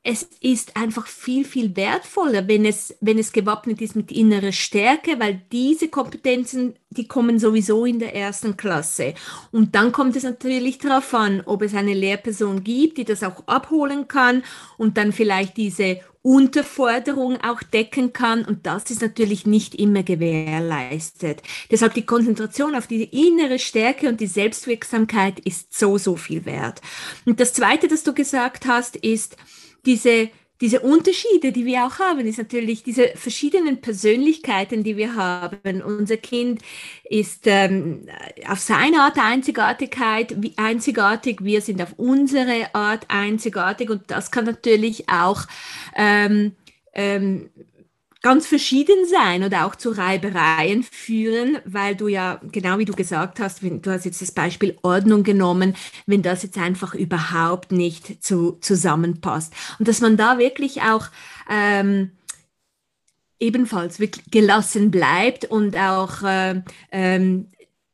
es 0.07 0.23
ist 0.39 0.77
einfach 0.77 1.05
viel, 1.05 1.43
viel 1.43 1.75
wertvoller, 1.75 2.47
wenn 2.47 2.63
es, 2.63 2.95
wenn 3.01 3.19
es 3.19 3.33
gewappnet 3.33 3.81
ist 3.81 3.93
mit 3.93 4.09
innerer 4.09 4.53
Stärke, 4.53 5.19
weil 5.19 5.41
diese 5.51 5.89
Kompetenzen, 5.89 6.75
die 6.89 7.09
kommen 7.09 7.39
sowieso 7.39 7.83
in 7.83 7.99
der 7.99 8.15
ersten 8.15 8.55
Klasse. 8.55 9.15
Und 9.51 9.75
dann 9.75 9.91
kommt 9.91 10.15
es 10.15 10.23
natürlich 10.23 10.77
darauf 10.77 11.13
an, 11.13 11.41
ob 11.43 11.61
es 11.61 11.75
eine 11.75 11.93
Lehrperson 11.93 12.63
gibt, 12.63 12.97
die 12.97 13.03
das 13.03 13.21
auch 13.21 13.45
abholen 13.47 14.07
kann 14.07 14.43
und 14.77 14.95
dann 14.95 15.11
vielleicht 15.11 15.57
diese 15.57 15.99
Unterforderung 16.21 17.41
auch 17.41 17.61
decken 17.61 18.13
kann. 18.13 18.45
Und 18.45 18.65
das 18.65 18.89
ist 18.89 19.01
natürlich 19.01 19.45
nicht 19.45 19.75
immer 19.75 20.03
gewährleistet. 20.03 21.41
Deshalb 21.69 21.95
die 21.95 22.05
Konzentration 22.05 22.75
auf 22.75 22.87
die 22.87 23.03
innere 23.03 23.59
Stärke 23.59 24.07
und 24.07 24.21
die 24.21 24.27
Selbstwirksamkeit 24.27 25.41
ist 25.41 25.77
so, 25.77 25.97
so 25.97 26.15
viel 26.15 26.45
wert. 26.45 26.81
Und 27.25 27.41
das 27.41 27.51
Zweite, 27.51 27.89
das 27.89 28.03
du 28.03 28.13
gesagt 28.13 28.67
hast, 28.67 28.95
ist, 28.95 29.35
diese, 29.87 30.29
diese 30.61 30.81
Unterschiede, 30.81 31.51
die 31.51 31.65
wir 31.65 31.85
auch 31.85 31.99
haben, 31.99 32.19
ist 32.19 32.37
natürlich 32.37 32.83
diese 32.83 33.09
verschiedenen 33.15 33.79
Persönlichkeiten, 33.79 34.83
die 34.83 34.97
wir 34.97 35.15
haben. 35.15 35.81
Unser 35.81 36.17
Kind 36.17 36.61
ist 37.09 37.43
ähm, 37.45 38.07
auf 38.47 38.59
seine 38.59 39.01
Art 39.01 39.17
Einzigartigkeit, 39.17 40.35
einzigartig, 40.57 41.43
wir 41.43 41.61
sind 41.61 41.81
auf 41.81 41.93
unsere 41.97 42.75
Art 42.75 43.05
einzigartig 43.07 43.89
und 43.89 44.11
das 44.11 44.29
kann 44.29 44.45
natürlich 44.45 45.09
auch 45.09 45.45
ähm, 45.95 46.53
ähm, 46.93 47.49
ganz 48.27 48.45
verschieden 48.45 49.05
sein 49.05 49.45
oder 49.45 49.65
auch 49.65 49.77
zu 49.77 49.89
Reibereien 49.89 50.83
führen, 50.83 51.59
weil 51.63 51.95
du 51.95 52.09
ja, 52.09 52.41
genau 52.51 52.77
wie 52.77 52.83
du 52.83 52.91
gesagt 52.91 53.39
hast, 53.39 53.63
wenn, 53.63 53.81
du 53.81 53.89
hast 53.89 54.03
jetzt 54.03 54.21
das 54.21 54.33
Beispiel 54.33 54.77
Ordnung 54.81 55.23
genommen, 55.23 55.77
wenn 56.07 56.23
das 56.23 56.43
jetzt 56.43 56.57
einfach 56.57 56.93
überhaupt 56.93 57.71
nicht 57.71 58.21
zu, 58.21 58.57
zusammenpasst. 58.59 59.53
Und 59.79 59.87
dass 59.87 60.01
man 60.01 60.17
da 60.17 60.39
wirklich 60.39 60.81
auch 60.81 61.07
ähm, 61.49 62.11
ebenfalls 63.39 63.97
wirklich 64.01 64.29
gelassen 64.29 64.91
bleibt 64.91 65.45
und 65.45 65.77
auch 65.77 66.21
äh, 66.23 66.61
ähm, 66.91 67.47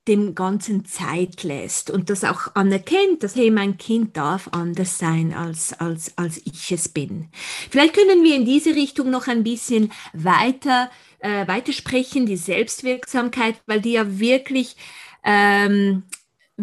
dem 0.07 0.35
Ganzen 0.35 0.85
Zeit 0.85 1.43
lässt 1.43 1.89
und 1.89 2.09
das 2.09 2.23
auch 2.23 2.55
anerkennt, 2.55 3.23
dass 3.23 3.35
hey, 3.35 3.51
mein 3.51 3.77
Kind 3.77 4.17
darf 4.17 4.49
anders 4.51 4.97
sein, 4.97 5.33
als, 5.33 5.73
als, 5.73 6.17
als 6.17 6.41
ich 6.45 6.71
es 6.71 6.89
bin. 6.89 7.29
Vielleicht 7.69 7.93
können 7.93 8.23
wir 8.23 8.35
in 8.35 8.45
diese 8.45 8.75
Richtung 8.75 9.09
noch 9.09 9.27
ein 9.27 9.43
bisschen 9.43 9.91
weiter, 10.13 10.91
äh, 11.19 11.47
weitersprechen, 11.47 12.25
die 12.25 12.37
Selbstwirksamkeit, 12.37 13.55
weil 13.65 13.79
die 13.79 13.93
ja 13.93 14.19
wirklich 14.19 14.75
ähm, 15.23 16.03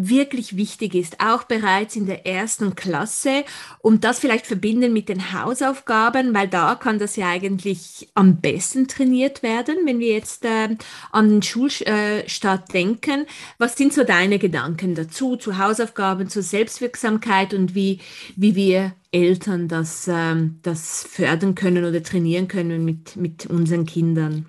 wirklich 0.09 0.57
wichtig 0.57 0.95
ist, 0.95 1.21
auch 1.21 1.45
bereits 1.45 1.97
in 1.97 2.07
der 2.07 2.27
ersten 2.27 2.75
Klasse 2.75 3.45
und 3.81 4.05
das 4.05 4.19
vielleicht 4.19 4.47
verbinden 4.47 4.93
mit 4.93 5.09
den 5.09 5.33
Hausaufgaben, 5.33 6.35
weil 6.35 6.49
da 6.49 6.75
kann 6.75 6.99
das 6.99 7.17
ja 7.17 7.29
eigentlich 7.29 8.09
am 8.15 8.41
besten 8.41 8.89
trainiert 8.89 9.43
werden, 9.43 9.77
wenn 9.85 9.99
wir 9.99 10.13
jetzt 10.13 10.45
äh, 10.45 10.77
an 11.13 11.29
den 11.29 11.43
Schulstart 11.43 12.73
denken. 12.73 13.27
Was 13.59 13.77
sind 13.77 13.93
so 13.93 14.05
deine 14.05 14.39
Gedanken 14.39 14.95
dazu, 14.95 15.37
zu 15.37 15.59
Hausaufgaben, 15.59 16.29
zur 16.29 16.43
Selbstwirksamkeit 16.43 17.55
und 17.55 17.75
wie, 17.75 18.01
wie 18.37 18.55
wir 18.55 18.93
Eltern 19.13 19.69
das, 19.69 20.09
äh, 20.09 20.37
das 20.63 21.07
fördern 21.11 21.55
können 21.55 21.85
oder 21.85 22.03
trainieren 22.03 22.49
können 22.49 22.85
mit, 22.85 23.17
mit 23.17 23.47
unseren 23.47 23.85
Kindern? 23.85 24.47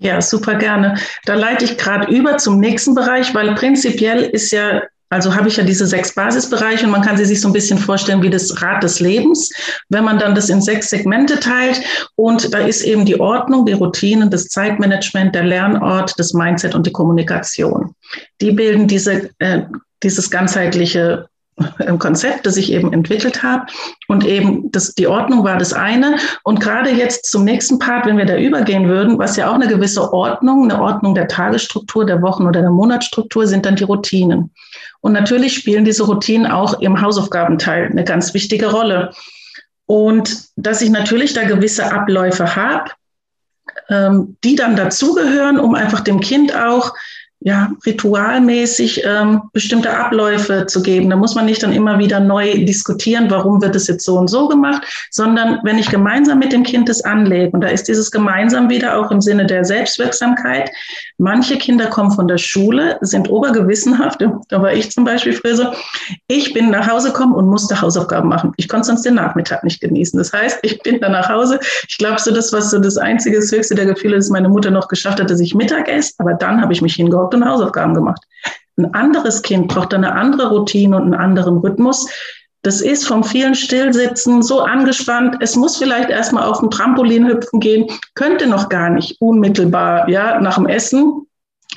Ja, 0.00 0.20
super 0.20 0.56
gerne. 0.56 0.96
Da 1.24 1.34
leite 1.34 1.64
ich 1.64 1.78
gerade 1.78 2.12
über 2.12 2.36
zum 2.36 2.58
nächsten 2.58 2.94
Bereich, 2.94 3.34
weil 3.34 3.54
prinzipiell 3.54 4.22
ist 4.22 4.50
ja, 4.50 4.82
also 5.08 5.34
habe 5.34 5.48
ich 5.48 5.56
ja 5.56 5.62
diese 5.62 5.86
sechs 5.86 6.14
Basisbereiche 6.14 6.84
und 6.84 6.90
man 6.90 7.02
kann 7.02 7.16
sie 7.16 7.24
sich 7.24 7.40
so 7.40 7.48
ein 7.48 7.52
bisschen 7.52 7.78
vorstellen 7.78 8.20
wie 8.20 8.30
das 8.30 8.60
Rad 8.60 8.82
des 8.82 8.98
Lebens, 8.98 9.50
wenn 9.88 10.04
man 10.04 10.18
dann 10.18 10.34
das 10.34 10.48
in 10.48 10.60
sechs 10.60 10.90
Segmente 10.90 11.38
teilt 11.38 11.80
und 12.16 12.52
da 12.52 12.58
ist 12.58 12.82
eben 12.82 13.04
die 13.04 13.20
Ordnung, 13.20 13.66
die 13.66 13.72
Routinen, 13.72 14.30
das 14.30 14.48
Zeitmanagement, 14.48 15.34
der 15.34 15.44
Lernort, 15.44 16.12
das 16.18 16.34
Mindset 16.34 16.74
und 16.74 16.86
die 16.86 16.92
Kommunikation. 16.92 17.94
Die 18.40 18.50
bilden 18.50 18.88
diese, 18.88 19.30
äh, 19.38 19.62
dieses 20.02 20.30
ganzheitliche 20.30 21.28
Konzept, 21.98 22.46
das 22.46 22.56
ich 22.56 22.72
eben 22.72 22.92
entwickelt 22.92 23.42
habe. 23.42 23.66
Und 24.08 24.24
eben 24.26 24.70
das, 24.72 24.94
die 24.94 25.06
Ordnung 25.06 25.44
war 25.44 25.56
das 25.56 25.72
eine. 25.72 26.16
Und 26.42 26.60
gerade 26.60 26.90
jetzt 26.90 27.30
zum 27.30 27.44
nächsten 27.44 27.78
Part, 27.78 28.06
wenn 28.06 28.18
wir 28.18 28.26
da 28.26 28.36
übergehen 28.36 28.88
würden, 28.88 29.18
was 29.18 29.36
ja 29.36 29.50
auch 29.50 29.54
eine 29.54 29.68
gewisse 29.68 30.12
Ordnung, 30.12 30.64
eine 30.64 30.80
Ordnung 30.80 31.14
der 31.14 31.28
Tagesstruktur, 31.28 32.04
der 32.04 32.22
Wochen- 32.22 32.46
oder 32.46 32.60
der 32.60 32.70
Monatsstruktur 32.70 33.46
sind 33.46 33.66
dann 33.66 33.76
die 33.76 33.84
Routinen. 33.84 34.50
Und 35.00 35.12
natürlich 35.12 35.54
spielen 35.54 35.84
diese 35.84 36.04
Routinen 36.04 36.50
auch 36.50 36.80
im 36.80 37.00
Hausaufgabenteil 37.00 37.88
eine 37.90 38.04
ganz 38.04 38.34
wichtige 38.34 38.70
Rolle. 38.70 39.10
Und 39.86 40.46
dass 40.56 40.80
ich 40.80 40.90
natürlich 40.90 41.34
da 41.34 41.44
gewisse 41.44 41.92
Abläufe 41.92 42.56
habe, 42.56 42.90
ähm, 43.90 44.36
die 44.44 44.56
dann 44.56 44.76
dazugehören, 44.76 45.58
um 45.58 45.74
einfach 45.74 46.00
dem 46.00 46.20
Kind 46.20 46.54
auch 46.56 46.94
ja, 47.46 47.70
ritualmäßig 47.84 49.02
ähm, 49.04 49.42
bestimmte 49.52 49.94
Abläufe 49.94 50.64
zu 50.64 50.80
geben. 50.80 51.10
Da 51.10 51.16
muss 51.16 51.34
man 51.34 51.44
nicht 51.44 51.62
dann 51.62 51.74
immer 51.74 51.98
wieder 51.98 52.18
neu 52.18 52.64
diskutieren, 52.64 53.30
warum 53.30 53.60
wird 53.60 53.76
es 53.76 53.86
jetzt 53.86 54.06
so 54.06 54.16
und 54.18 54.28
so 54.28 54.48
gemacht, 54.48 54.82
sondern 55.10 55.60
wenn 55.62 55.76
ich 55.76 55.90
gemeinsam 55.90 56.38
mit 56.38 56.52
dem 56.54 56.62
Kind 56.62 56.88
das 56.88 57.02
anlege, 57.02 57.50
und 57.50 57.60
da 57.60 57.68
ist 57.68 57.86
dieses 57.86 58.10
gemeinsam 58.10 58.70
wieder 58.70 58.96
auch 58.96 59.10
im 59.10 59.20
Sinne 59.20 59.44
der 59.44 59.62
Selbstwirksamkeit. 59.62 60.70
Manche 61.18 61.58
Kinder 61.58 61.88
kommen 61.88 62.12
von 62.12 62.28
der 62.28 62.38
Schule, 62.38 62.96
sind 63.02 63.28
obergewissenhaft, 63.28 64.24
da 64.48 64.62
war 64.62 64.72
ich 64.72 64.90
zum 64.90 65.04
Beispiel 65.04 65.34
früher 65.34 65.56
so, 65.56 65.66
ich 66.28 66.54
bin 66.54 66.70
nach 66.70 66.90
Hause 66.90 67.08
gekommen 67.08 67.34
und 67.34 67.50
musste 67.50 67.78
Hausaufgaben 67.78 68.30
machen. 68.30 68.54
Ich 68.56 68.70
konnte 68.70 68.86
sonst 68.86 69.02
den 69.02 69.16
Nachmittag 69.16 69.64
nicht 69.64 69.82
genießen. 69.82 70.16
Das 70.16 70.32
heißt, 70.32 70.60
ich 70.62 70.82
bin 70.82 70.98
dann 70.98 71.12
nach 71.12 71.28
Hause. 71.28 71.60
Ich 71.88 71.98
glaube, 71.98 72.18
so 72.22 72.32
das, 72.32 72.54
was 72.54 72.70
so 72.70 72.78
das 72.78 72.96
einzige, 72.96 73.36
das 73.36 73.52
höchste 73.52 73.74
der 73.74 73.84
Gefühle 73.84 74.16
ist, 74.16 74.30
meine 74.30 74.48
Mutter 74.48 74.70
noch 74.70 74.88
geschafft 74.88 75.20
hat, 75.20 75.28
dass 75.28 75.40
ich 75.40 75.54
Mittag 75.54 75.88
esse, 75.88 76.14
aber 76.16 76.32
dann 76.32 76.62
habe 76.62 76.72
ich 76.72 76.80
mich 76.80 76.94
hingehockt 76.94 77.33
und 77.34 77.48
Hausaufgaben 77.48 77.94
gemacht. 77.94 78.22
Ein 78.76 78.92
anderes 78.94 79.42
Kind 79.42 79.68
braucht 79.68 79.94
eine 79.94 80.12
andere 80.12 80.50
Routine 80.50 80.96
und 80.96 81.02
einen 81.02 81.14
anderen 81.14 81.58
Rhythmus. 81.58 82.08
Das 82.62 82.80
ist 82.80 83.06
vom 83.06 83.22
vielen 83.22 83.54
Stillsitzen 83.54 84.42
so 84.42 84.60
angespannt. 84.60 85.36
Es 85.40 85.54
muss 85.54 85.76
vielleicht 85.76 86.10
erstmal 86.10 86.44
auf 86.44 86.60
dem 86.60 86.70
Trampolin 86.70 87.28
hüpfen 87.28 87.60
gehen, 87.60 87.86
könnte 88.14 88.46
noch 88.46 88.68
gar 88.68 88.90
nicht 88.90 89.20
unmittelbar, 89.20 90.08
ja, 90.08 90.40
nach 90.40 90.54
dem 90.54 90.66
Essen, 90.66 91.26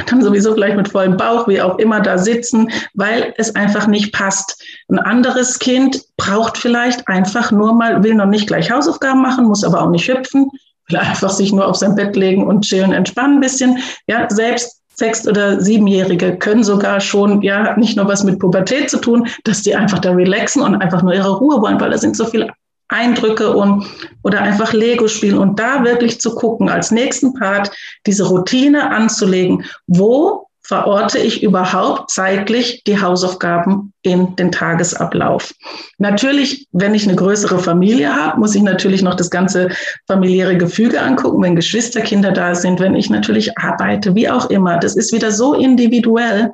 dann 0.05 0.21
sowieso 0.21 0.53
gleich 0.53 0.75
mit 0.75 0.89
vollem 0.89 1.17
Bauch, 1.17 1.47
wie 1.47 1.61
auch 1.61 1.77
immer, 1.77 1.99
da 1.99 2.17
sitzen, 2.17 2.69
weil 2.93 3.33
es 3.37 3.55
einfach 3.55 3.87
nicht 3.87 4.13
passt. 4.13 4.63
Ein 4.89 4.99
anderes 4.99 5.59
Kind 5.59 6.03
braucht 6.17 6.57
vielleicht 6.57 7.07
einfach 7.07 7.51
nur 7.51 7.73
mal, 7.73 8.03
will 8.03 8.15
noch 8.15 8.27
nicht 8.27 8.47
gleich 8.47 8.71
Hausaufgaben 8.71 9.21
machen, 9.21 9.45
muss 9.45 9.63
aber 9.63 9.81
auch 9.81 9.89
nicht 9.89 10.07
hüpfen, 10.07 10.49
will 10.87 10.99
einfach 10.99 11.31
sich 11.31 11.51
nur 11.51 11.67
auf 11.67 11.75
sein 11.75 11.95
Bett 11.95 12.15
legen 12.15 12.45
und 12.47 12.63
chillen, 12.63 12.93
entspannen 12.93 13.37
ein 13.37 13.41
bisschen. 13.41 13.79
Ja, 14.07 14.27
selbst 14.29 14.81
Sechs- 14.97 15.27
oder 15.27 15.61
Siebenjährige 15.61 16.37
können 16.37 16.63
sogar 16.63 16.99
schon, 16.99 17.41
ja, 17.43 17.63
hat 17.63 17.77
nicht 17.77 17.95
nur 17.95 18.07
was 18.07 18.23
mit 18.23 18.39
Pubertät 18.39 18.89
zu 18.89 18.97
tun, 18.97 19.27
dass 19.43 19.61
die 19.61 19.75
einfach 19.75 19.99
da 19.99 20.11
relaxen 20.11 20.61
und 20.63 20.75
einfach 20.75 21.03
nur 21.03 21.13
ihre 21.13 21.37
Ruhe 21.37 21.61
wollen, 21.61 21.79
weil 21.79 21.91
da 21.91 21.97
sind 21.97 22.17
so 22.17 22.25
viele 22.25 22.49
Eindrücke 22.89 23.55
und 23.55 23.85
oder 24.23 24.41
einfach 24.41 24.73
Lego 24.73 25.07
spielen 25.07 25.37
und 25.37 25.59
da 25.59 25.83
wirklich 25.83 26.19
zu 26.19 26.33
gucken, 26.33 26.69
als 26.69 26.89
nächsten 26.89 27.33
Part 27.33 27.69
diese 28.05 28.25
Routine 28.25 28.89
anzulegen. 28.89 29.63
Wo 29.87 30.46
verorte 30.67 31.17
ich 31.17 31.43
überhaupt 31.43 32.12
zeitlich 32.12 32.83
die 32.86 33.00
Hausaufgaben 33.00 33.93
in 34.01 34.36
den 34.36 34.51
Tagesablauf. 34.51 35.53
Natürlich, 35.97 36.67
wenn 36.74 36.93
ich 36.93 37.07
eine 37.07 37.15
größere 37.15 37.57
Familie 37.59 38.13
habe, 38.13 38.38
muss 38.38 38.53
ich 38.53 38.62
natürlich 38.62 39.01
noch 39.01 39.15
das 39.15 39.29
ganze 39.29 39.69
familiäre 40.07 40.57
Gefüge 40.57 41.01
angucken, 41.01 41.41
wenn 41.41 41.55
Geschwisterkinder 41.55 42.33
da 42.33 42.53
sind, 42.53 42.81
wenn 42.81 42.95
ich 42.95 43.09
natürlich 43.09 43.57
arbeite, 43.57 44.13
wie 44.13 44.29
auch 44.29 44.50
immer. 44.50 44.77
Das 44.77 44.97
ist 44.97 45.13
wieder 45.13 45.31
so 45.31 45.53
individuell, 45.53 46.51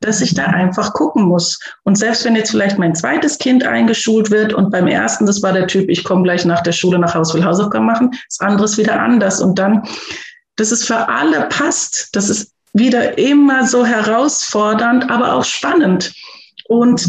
dass 0.00 0.20
ich 0.20 0.34
da 0.34 0.46
einfach 0.46 0.92
gucken 0.92 1.22
muss. 1.22 1.60
Und 1.84 1.96
selbst 1.96 2.24
wenn 2.24 2.34
jetzt 2.34 2.50
vielleicht 2.50 2.78
mein 2.78 2.96
zweites 2.96 3.38
Kind 3.38 3.64
eingeschult 3.64 4.32
wird 4.32 4.52
und 4.52 4.72
beim 4.72 4.88
ersten, 4.88 5.24
das 5.24 5.40
war 5.40 5.52
der 5.52 5.68
Typ, 5.68 5.88
ich 5.88 6.02
komme 6.02 6.24
gleich 6.24 6.44
nach 6.44 6.62
der 6.62 6.72
Schule 6.72 6.98
nach 6.98 7.14
Hause, 7.14 7.34
will 7.34 7.44
Hausaufgaben 7.44 7.86
machen, 7.86 8.10
ist 8.26 8.78
wieder 8.78 9.00
anders. 9.00 9.40
Und 9.40 9.56
dann 9.60 9.84
dass 10.56 10.70
es 10.70 10.84
für 10.84 11.08
alle 11.08 11.48
passt. 11.48 12.10
Das 12.12 12.28
ist 12.28 12.51
wieder 12.72 13.18
immer 13.18 13.66
so 13.66 13.84
herausfordernd, 13.84 15.10
aber 15.10 15.34
auch 15.34 15.44
spannend. 15.44 16.14
Und 16.68 17.06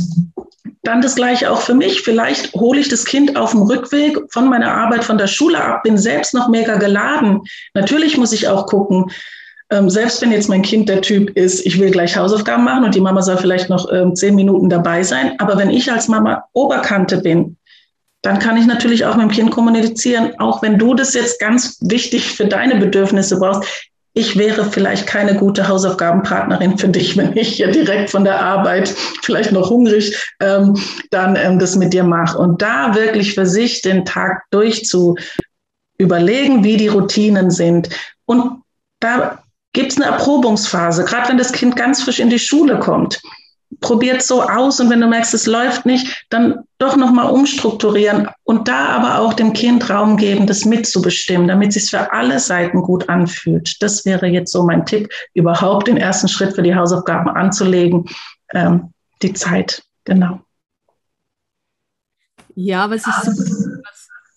dann 0.83 1.01
das 1.01 1.15
gleiche 1.15 1.49
auch 1.49 1.61
für 1.61 1.73
mich. 1.73 2.01
Vielleicht 2.01 2.53
hole 2.53 2.79
ich 2.79 2.89
das 2.89 3.05
Kind 3.05 3.37
auf 3.37 3.51
dem 3.51 3.61
Rückweg 3.61 4.17
von 4.29 4.49
meiner 4.49 4.73
Arbeit 4.73 5.03
von 5.03 5.17
der 5.17 5.27
Schule 5.27 5.63
ab, 5.63 5.83
bin 5.83 5.97
selbst 5.97 6.33
noch 6.33 6.49
mega 6.49 6.75
geladen. 6.75 7.41
Natürlich 7.73 8.17
muss 8.17 8.33
ich 8.33 8.49
auch 8.49 8.67
gucken, 8.67 9.05
ähm, 9.69 9.89
selbst 9.89 10.21
wenn 10.21 10.33
jetzt 10.33 10.49
mein 10.49 10.61
Kind 10.61 10.89
der 10.89 11.01
Typ 11.01 11.29
ist, 11.37 11.65
ich 11.65 11.79
will 11.79 11.89
gleich 11.89 12.17
Hausaufgaben 12.17 12.65
machen 12.65 12.83
und 12.83 12.95
die 12.95 13.01
Mama 13.01 13.21
soll 13.21 13.37
vielleicht 13.37 13.69
noch 13.69 13.89
ähm, 13.91 14.13
zehn 14.15 14.35
Minuten 14.35 14.69
dabei 14.69 15.03
sein. 15.03 15.39
Aber 15.39 15.57
wenn 15.57 15.69
ich 15.69 15.89
als 15.89 16.09
Mama 16.09 16.43
Oberkante 16.51 17.21
bin, 17.21 17.55
dann 18.21 18.39
kann 18.39 18.57
ich 18.57 18.65
natürlich 18.65 19.05
auch 19.05 19.15
mit 19.15 19.23
dem 19.23 19.31
Kind 19.31 19.51
kommunizieren, 19.51 20.33
auch 20.39 20.61
wenn 20.61 20.77
du 20.77 20.95
das 20.95 21.13
jetzt 21.13 21.39
ganz 21.39 21.77
wichtig 21.81 22.31
für 22.31 22.45
deine 22.45 22.75
Bedürfnisse 22.75 23.37
brauchst 23.39 23.69
ich 24.13 24.37
wäre 24.37 24.65
vielleicht 24.65 25.07
keine 25.07 25.35
gute 25.35 25.67
Hausaufgabenpartnerin 25.67 26.77
für 26.77 26.87
dich, 26.87 27.17
wenn 27.17 27.35
ich 27.35 27.57
ja 27.57 27.67
direkt 27.67 28.11
von 28.11 28.23
der 28.23 28.39
Arbeit, 28.41 28.93
vielleicht 29.23 29.51
noch 29.51 29.69
hungrig, 29.69 30.15
ähm, 30.39 30.77
dann 31.09 31.35
ähm, 31.35 31.57
das 31.57 31.75
mit 31.75 31.93
dir 31.93 32.03
mache. 32.03 32.37
Und 32.37 32.61
da 32.61 32.93
wirklich 32.93 33.33
für 33.33 33.45
sich 33.45 33.81
den 33.81 34.05
Tag 34.05 34.43
durchzu 34.51 35.15
überlegen, 35.97 36.63
wie 36.63 36.77
die 36.77 36.89
Routinen 36.89 37.49
sind. 37.49 37.89
Und 38.25 38.61
da 38.99 39.39
gibt 39.73 39.91
es 39.91 39.97
eine 39.97 40.05
Erprobungsphase, 40.05 41.03
gerade 41.05 41.29
wenn 41.29 41.37
das 41.37 41.51
Kind 41.51 41.75
ganz 41.75 42.03
frisch 42.03 42.19
in 42.19 42.29
die 42.29 42.39
Schule 42.39 42.79
kommt 42.79 43.19
probiert 43.81 44.23
so 44.23 44.41
aus 44.41 44.79
und 44.79 44.89
wenn 44.89 45.01
du 45.01 45.07
merkst, 45.07 45.33
es 45.33 45.45
läuft 45.45 45.85
nicht, 45.85 46.25
dann 46.29 46.63
doch 46.83 46.97
nochmal 46.97 47.31
umstrukturieren 47.31 48.27
und 48.43 48.67
da 48.67 48.89
aber 48.89 49.19
auch 49.19 49.33
dem 49.33 49.53
Kind 49.53 49.89
Raum 49.89 50.17
geben, 50.17 50.45
das 50.45 50.65
mitzubestimmen, 50.65 51.47
damit 51.47 51.69
es 51.69 51.75
sich 51.75 51.89
für 51.89 52.11
alle 52.11 52.39
Seiten 52.39 52.81
gut 52.81 53.09
anfühlt. 53.09 53.81
Das 53.81 54.05
wäre 54.05 54.27
jetzt 54.27 54.51
so 54.51 54.63
mein 54.63 54.85
Tipp, 54.85 55.09
überhaupt 55.33 55.87
den 55.87 55.97
ersten 55.97 56.27
Schritt 56.27 56.53
für 56.53 56.61
die 56.61 56.75
Hausaufgaben 56.75 57.29
anzulegen. 57.29 58.05
Ähm, 58.53 58.93
die 59.21 59.33
Zeit, 59.33 59.83
genau. 60.03 60.41
Ja, 62.55 62.89
was 62.89 63.07
ich 63.07 63.13
so 63.23 63.31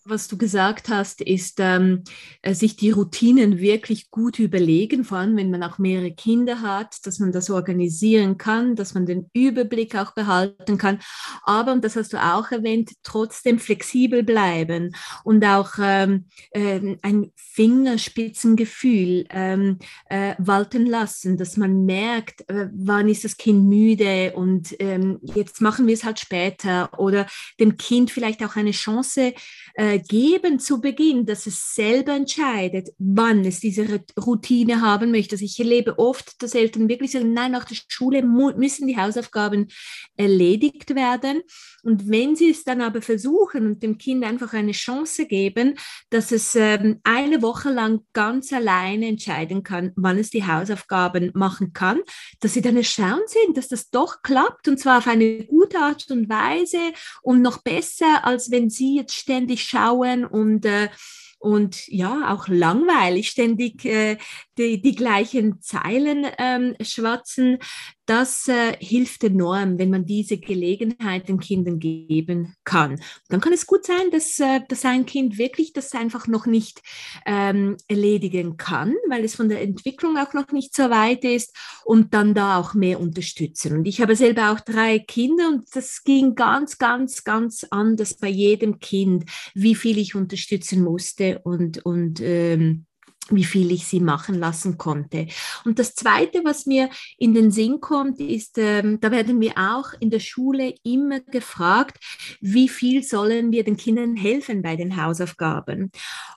was 0.09 0.29
du 0.29 0.37
gesagt 0.37 0.89
hast, 0.89 1.21
ist, 1.21 1.59
ähm, 1.59 2.05
äh, 2.43 2.55
sich 2.55 2.77
die 2.77 2.91
Routinen 2.91 3.59
wirklich 3.59 4.11
gut 4.11 4.39
überlegen, 4.39 5.05
vor 5.05 5.19
allem 5.19 5.37
wenn 5.37 5.51
man 5.51 5.63
auch 5.63 5.79
mehrere 5.79 6.13
Kinder 6.13 6.63
hat, 6.63 7.07
dass 7.07 7.19
man 7.19 7.33
das 7.33 7.51
organisieren 7.51 8.39
kann, 8.39 8.77
dass 8.77 8.95
man 8.95 9.07
den 9.07 9.31
Überblick 9.33 9.97
auch 9.97 10.13
behalten 10.13 10.79
kann. 10.79 11.01
Aber, 11.43 11.73
und 11.73 11.85
das 11.85 11.97
hast 11.97 12.13
du 12.13 12.23
auch 12.23 12.51
erwähnt, 12.51 12.93
trotzdem 13.03 13.59
flexibel 13.59 14.23
bleiben 14.23 14.95
und 15.25 15.45
auch 15.45 15.73
ähm, 15.81 16.27
äh, 16.51 16.97
ein 17.03 17.33
Fingerspitzengefühl 17.35 19.27
ähm, 19.31 19.79
äh, 20.09 20.35
walten 20.39 20.87
lassen, 20.87 21.37
dass 21.37 21.57
man 21.57 21.85
merkt, 21.85 22.49
äh, 22.49 22.69
wann 22.73 23.09
ist 23.09 23.25
das 23.25 23.37
Kind 23.37 23.65
müde 23.65 24.33
und 24.35 24.75
ähm, 24.79 25.19
jetzt 25.23 25.61
machen 25.61 25.87
wir 25.87 25.95
es 25.95 26.05
halt 26.05 26.21
später 26.21 26.99
oder 26.99 27.27
dem 27.59 27.77
Kind 27.77 28.11
vielleicht 28.11 28.45
auch 28.45 28.57
eine 28.57 28.73
Chance 28.73 29.35
äh, 29.75 29.96
geben 29.99 30.59
zu 30.59 30.81
Beginn, 30.81 31.27
dass 31.27 31.47
es 31.47 31.75
selber 31.75 32.13
entscheidet, 32.13 32.91
wann 32.99 33.45
es 33.45 33.61
diese 33.61 34.01
Routine 34.19 34.81
haben 34.81 35.11
möchte. 35.11 35.35
Also 35.35 35.45
ich 35.45 35.59
erlebe 35.59 35.99
oft, 35.99 36.43
dass 36.43 36.55
Eltern 36.55 36.89
wirklich 36.89 37.13
sagen, 37.13 37.33
nein, 37.33 37.53
nach 37.53 37.65
der 37.65 37.77
Schule 37.89 38.23
müssen 38.23 38.87
die 38.87 38.97
Hausaufgaben 38.97 39.69
erledigt 40.17 40.95
werden. 40.95 41.43
Und 41.83 42.11
wenn 42.11 42.35
sie 42.35 42.51
es 42.51 42.65
dann 42.65 42.81
aber 42.81 43.01
versuchen 43.01 43.67
und 43.67 43.83
dem 43.83 43.97
Kind 43.97 44.25
einfach 44.25 44.53
eine 44.53 44.73
Chance 44.73 45.27
geben, 45.27 45.79
dass 46.11 46.33
es 46.33 46.57
ähm, 46.57 47.01
eine 47.05 47.43
Woche 47.43 47.71
lang 47.71 48.01
ganz 48.13 48.53
alleine 48.53 49.07
entscheiden 49.07 49.63
kann, 49.63 49.93
wann 49.95 50.19
es 50.19 50.31
die 50.31 50.47
Hausaufgaben 50.47 51.31
machen 51.35 51.73
kann, 51.73 52.01
dass 52.41 52.55
sie 52.55 52.63
dann 52.63 52.77
erstaunt 52.77 53.29
sind, 53.29 53.57
dass 53.57 53.69
das 53.69 53.91
doch 53.91 54.23
klappt 54.23 54.67
und 54.67 54.79
zwar 54.79 54.99
auf 54.99 55.07
eine 55.07 55.45
gute 55.45 55.79
Art 55.79 56.11
und 56.11 56.29
Weise 56.29 56.93
und 57.23 57.43
noch 57.43 57.63
besser, 57.63 58.25
als 58.25 58.51
wenn 58.51 58.69
sie 58.69 58.97
jetzt 58.97 59.15
ständig 59.15 59.63
schauen 59.63 59.86
und 60.25 60.65
äh, 60.65 60.89
und 61.39 61.87
ja, 61.89 62.33
auch 62.33 62.49
langweilig, 62.49 63.29
ständig 63.29 63.85
äh, 63.85 64.17
die, 64.59 64.81
die 64.81 64.95
gleichen 64.95 65.61
Zeilen 65.61 66.27
ähm, 66.39 66.75
schwatzen, 66.81 67.59
das 68.07 68.47
äh, 68.47 68.77
hilft 68.79 69.25
enorm, 69.25 69.79
wenn 69.79 69.91
man 69.91 70.07
diese 70.07 70.39
Gelegenheit 70.39 71.29
den 71.29 71.41
Kindern 71.41 71.81
geben 71.81 72.55
kann. 72.65 73.01
Dann 73.29 73.41
kann 73.41 73.53
es 73.53 73.67
gut 73.67 73.85
sein, 73.85 74.11
dass, 74.13 74.39
äh, 74.39 74.61
dass 74.69 74.85
ein 74.85 75.07
Kind 75.07 75.39
wirklich 75.39 75.73
das 75.73 75.93
einfach 75.93 76.29
noch 76.29 76.47
nicht 76.47 76.83
ähm, 77.27 77.77
erledigen 77.89 78.57
kann, 78.57 78.95
weil 79.09 79.25
es 79.25 79.35
von 79.35 79.49
der 79.49 79.61
Entwicklung 79.61 80.17
auch 80.17 80.33
noch 80.35 80.53
nicht 80.53 80.75
so 80.75 80.89
weit 80.89 81.25
ist 81.25 81.57
und 81.85 82.15
dann 82.15 82.33
da 82.35 82.59
auch 82.59 82.75
mehr 82.75 83.01
unterstützen. 83.01 83.77
Und 83.77 83.87
ich 83.87 84.01
habe 84.01 84.15
selber 84.15 84.53
auch 84.53 84.61
drei 84.61 85.01
Kinder 85.01 85.49
und 85.49 85.65
das 85.75 86.05
ging 86.05 86.37
ganz, 86.37 86.79
ganz, 86.79 87.25
ganz 87.25 87.67
anders 87.71 88.15
bei 88.15 88.29
jedem 88.29 88.79
Kind, 88.79 89.25
wie 89.55 89.75
viel 89.75 89.99
ich 89.99 90.15
unterstützen 90.15 90.83
musste 90.83 91.41
und, 91.41 91.85
und 91.85 92.21
ähm, 92.21 92.87
wie 93.31 93.45
viel 93.45 93.73
ich 93.73 93.87
sie 93.87 94.01
machen 94.01 94.37
lassen 94.37 94.79
konnte. 94.79 95.27
Und 95.65 95.79
das 95.79 95.95
Zweite, 95.95 96.43
was 96.45 96.67
mir 96.67 96.91
in 97.19 97.35
den 97.35 97.51
Sinn 97.51 97.81
kommt, 97.81 98.21
ist, 98.21 98.59
ähm, 98.59 99.01
da 99.01 99.11
werden 99.11 99.41
wir 99.41 99.53
auch 99.57 99.93
in 99.99 100.11
der 100.11 100.21
Schule 100.21 100.75
immer 100.85 101.21
gefragt, 101.21 101.99
wie 102.41 102.69
viel 102.69 103.03
sollen 103.03 103.53
wir 103.53 103.65
den 103.65 103.77
Kindern 103.77 104.17
helfen 104.17 104.63
bei 104.63 104.77
den 104.77 105.03
Hausaufgaben. 105.03 105.91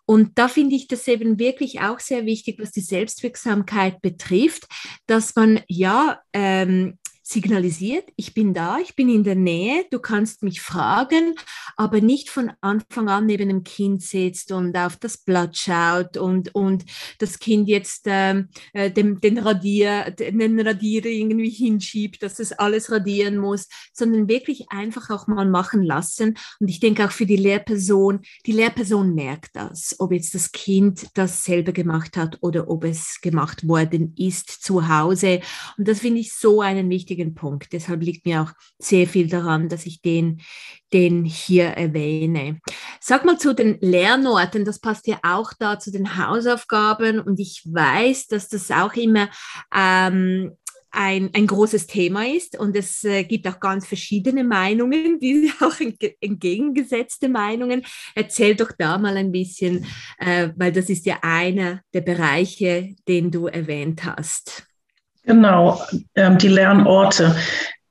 Und 0.06 0.38
da 0.39 0.47
finde 0.47 0.75
ich 0.75 0.88
das 0.88 1.08
eben 1.08 1.38
wirklich 1.38 1.82
auch 1.82 1.99
sehr 1.99 2.25
wichtig, 2.25 2.60
was 2.60 2.71
die 2.71 2.82
Selbstwirksamkeit 2.82 4.02
betrifft, 4.02 4.67
dass 5.06 5.36
man 5.36 5.60
ja 5.67 6.19
ähm, 6.34 6.97
signalisiert, 7.30 8.10
ich 8.15 8.34
bin 8.34 8.56
da, 8.56 8.80
ich 8.80 8.96
bin 8.96 9.08
in 9.08 9.24
der 9.24 9.36
Nähe, 9.36 9.86
du 9.92 10.00
kannst 10.00 10.42
mich 10.42 10.62
fragen, 10.62 11.36
aber 11.76 12.02
nicht 12.02 12.32
von 12.32 12.52
Anfang 12.60 13.08
an 13.08 13.28
neben 13.28 13.50
dem 13.50 13.63
Kind 13.63 14.02
sitzt 14.02 14.52
und 14.52 14.76
auf 14.76 14.98
das 14.98 15.18
Blatt 15.18 15.56
schaut 15.56 16.18
und, 16.18 16.56
und 16.56 16.86
das 17.20 17.38
Kind 17.38 17.68
jetzt 17.68 18.04
ähm, 18.06 18.50
äh, 18.74 18.89
dem, 18.89 19.22
den, 19.22 19.38
Radier, 19.38 20.10
den 20.10 20.60
Radierer 20.60 21.06
irgendwie 21.06 21.52
hinschiebt, 21.52 22.24
dass 22.24 22.39
es 22.39 22.52
alles 22.52 22.92
radieren 22.92 23.38
muss, 23.38 23.68
sondern 23.94 24.28
wirklich 24.28 24.72
einfach 24.72 25.12
auch 25.12 25.28
mal 25.28 25.46
machen 25.46 25.84
lassen. 25.84 26.36
Und 26.60 26.68
ich 26.68 26.80
denke 26.80 27.06
auch 27.06 27.12
für 27.12 27.28
die 27.28 27.36
Lehrperson, 27.36 28.22
die 28.48 28.54
Lehrperson 28.54 29.13
merkt 29.13 29.56
das, 29.56 29.96
ob 30.00 30.13
jetzt 30.13 30.34
das 30.34 30.52
Kind 30.52 31.08
das 31.13 31.44
selber 31.44 31.74
gemacht 31.74 32.18
hat 32.18 32.39
oder 32.42 32.70
ob 32.70 32.86
es 32.86 33.22
gemacht 33.22 33.68
worden 33.68 34.15
ist 34.18 34.50
zu 34.50 34.88
Hause. 34.88 35.42
Und 35.78 35.88
das 35.88 36.00
finde 36.00 36.22
ich 36.22 36.34
so 36.34 36.62
einen 36.62 36.89
wichtigen 36.89 37.19
wichtigen 37.20 37.36
Punkt. 37.36 37.74
Deshalb 37.74 38.02
liegt 38.02 38.26
mir 38.26 38.42
auch 38.42 38.52
sehr 38.80 39.08
viel 39.08 39.28
daran, 39.28 39.70
dass 39.70 39.86
ich 39.86 40.02
den, 40.02 40.42
den 40.94 41.26
hier 41.26 41.66
erwähne. 41.66 42.60
Sag 43.00 43.26
mal 43.26 43.38
zu 43.38 43.54
den 43.54 43.78
Lernorten, 43.82 44.66
das 44.66 44.80
passt 44.80 45.08
ja 45.08 45.20
auch 45.24 45.54
da 45.60 45.80
zu 45.80 45.92
den 45.92 46.18
Hausaufgaben 46.18 47.20
und 47.20 47.40
ich 47.40 47.64
weiß, 47.66 48.28
dass 48.28 48.48
das 48.48 48.72
auch 48.72 48.94
immer 48.94 49.30
ähm, 49.76 50.52
ein, 50.92 51.30
ein 51.34 51.46
großes 51.46 51.86
Thema 51.86 52.26
ist 52.26 52.58
und 52.58 52.76
es 52.76 53.04
äh, 53.04 53.24
gibt 53.24 53.48
auch 53.48 53.60
ganz 53.60 53.86
verschiedene 53.86 54.44
Meinungen, 54.44 55.20
die 55.20 55.52
auch 55.60 55.76
entgegengesetzte 56.20 57.30
Meinungen. 57.30 57.84
Erzähl 58.16 58.56
doch 58.56 58.72
da 58.78 58.98
mal 58.98 59.16
ein 59.18 59.32
bisschen, 59.32 59.86
äh, 60.18 60.50
weil 60.56 60.72
das 60.72 60.90
ist 60.90 61.06
ja 61.06 61.20
einer 61.22 61.82
der 61.94 62.02
Bereiche, 62.02 62.96
den 63.08 63.30
du 63.30 63.46
erwähnt 63.46 64.04
hast. 64.04 64.69
Genau, 65.30 65.80
ähm, 66.15 66.39
die 66.39 66.48
Lernorte, 66.48 67.36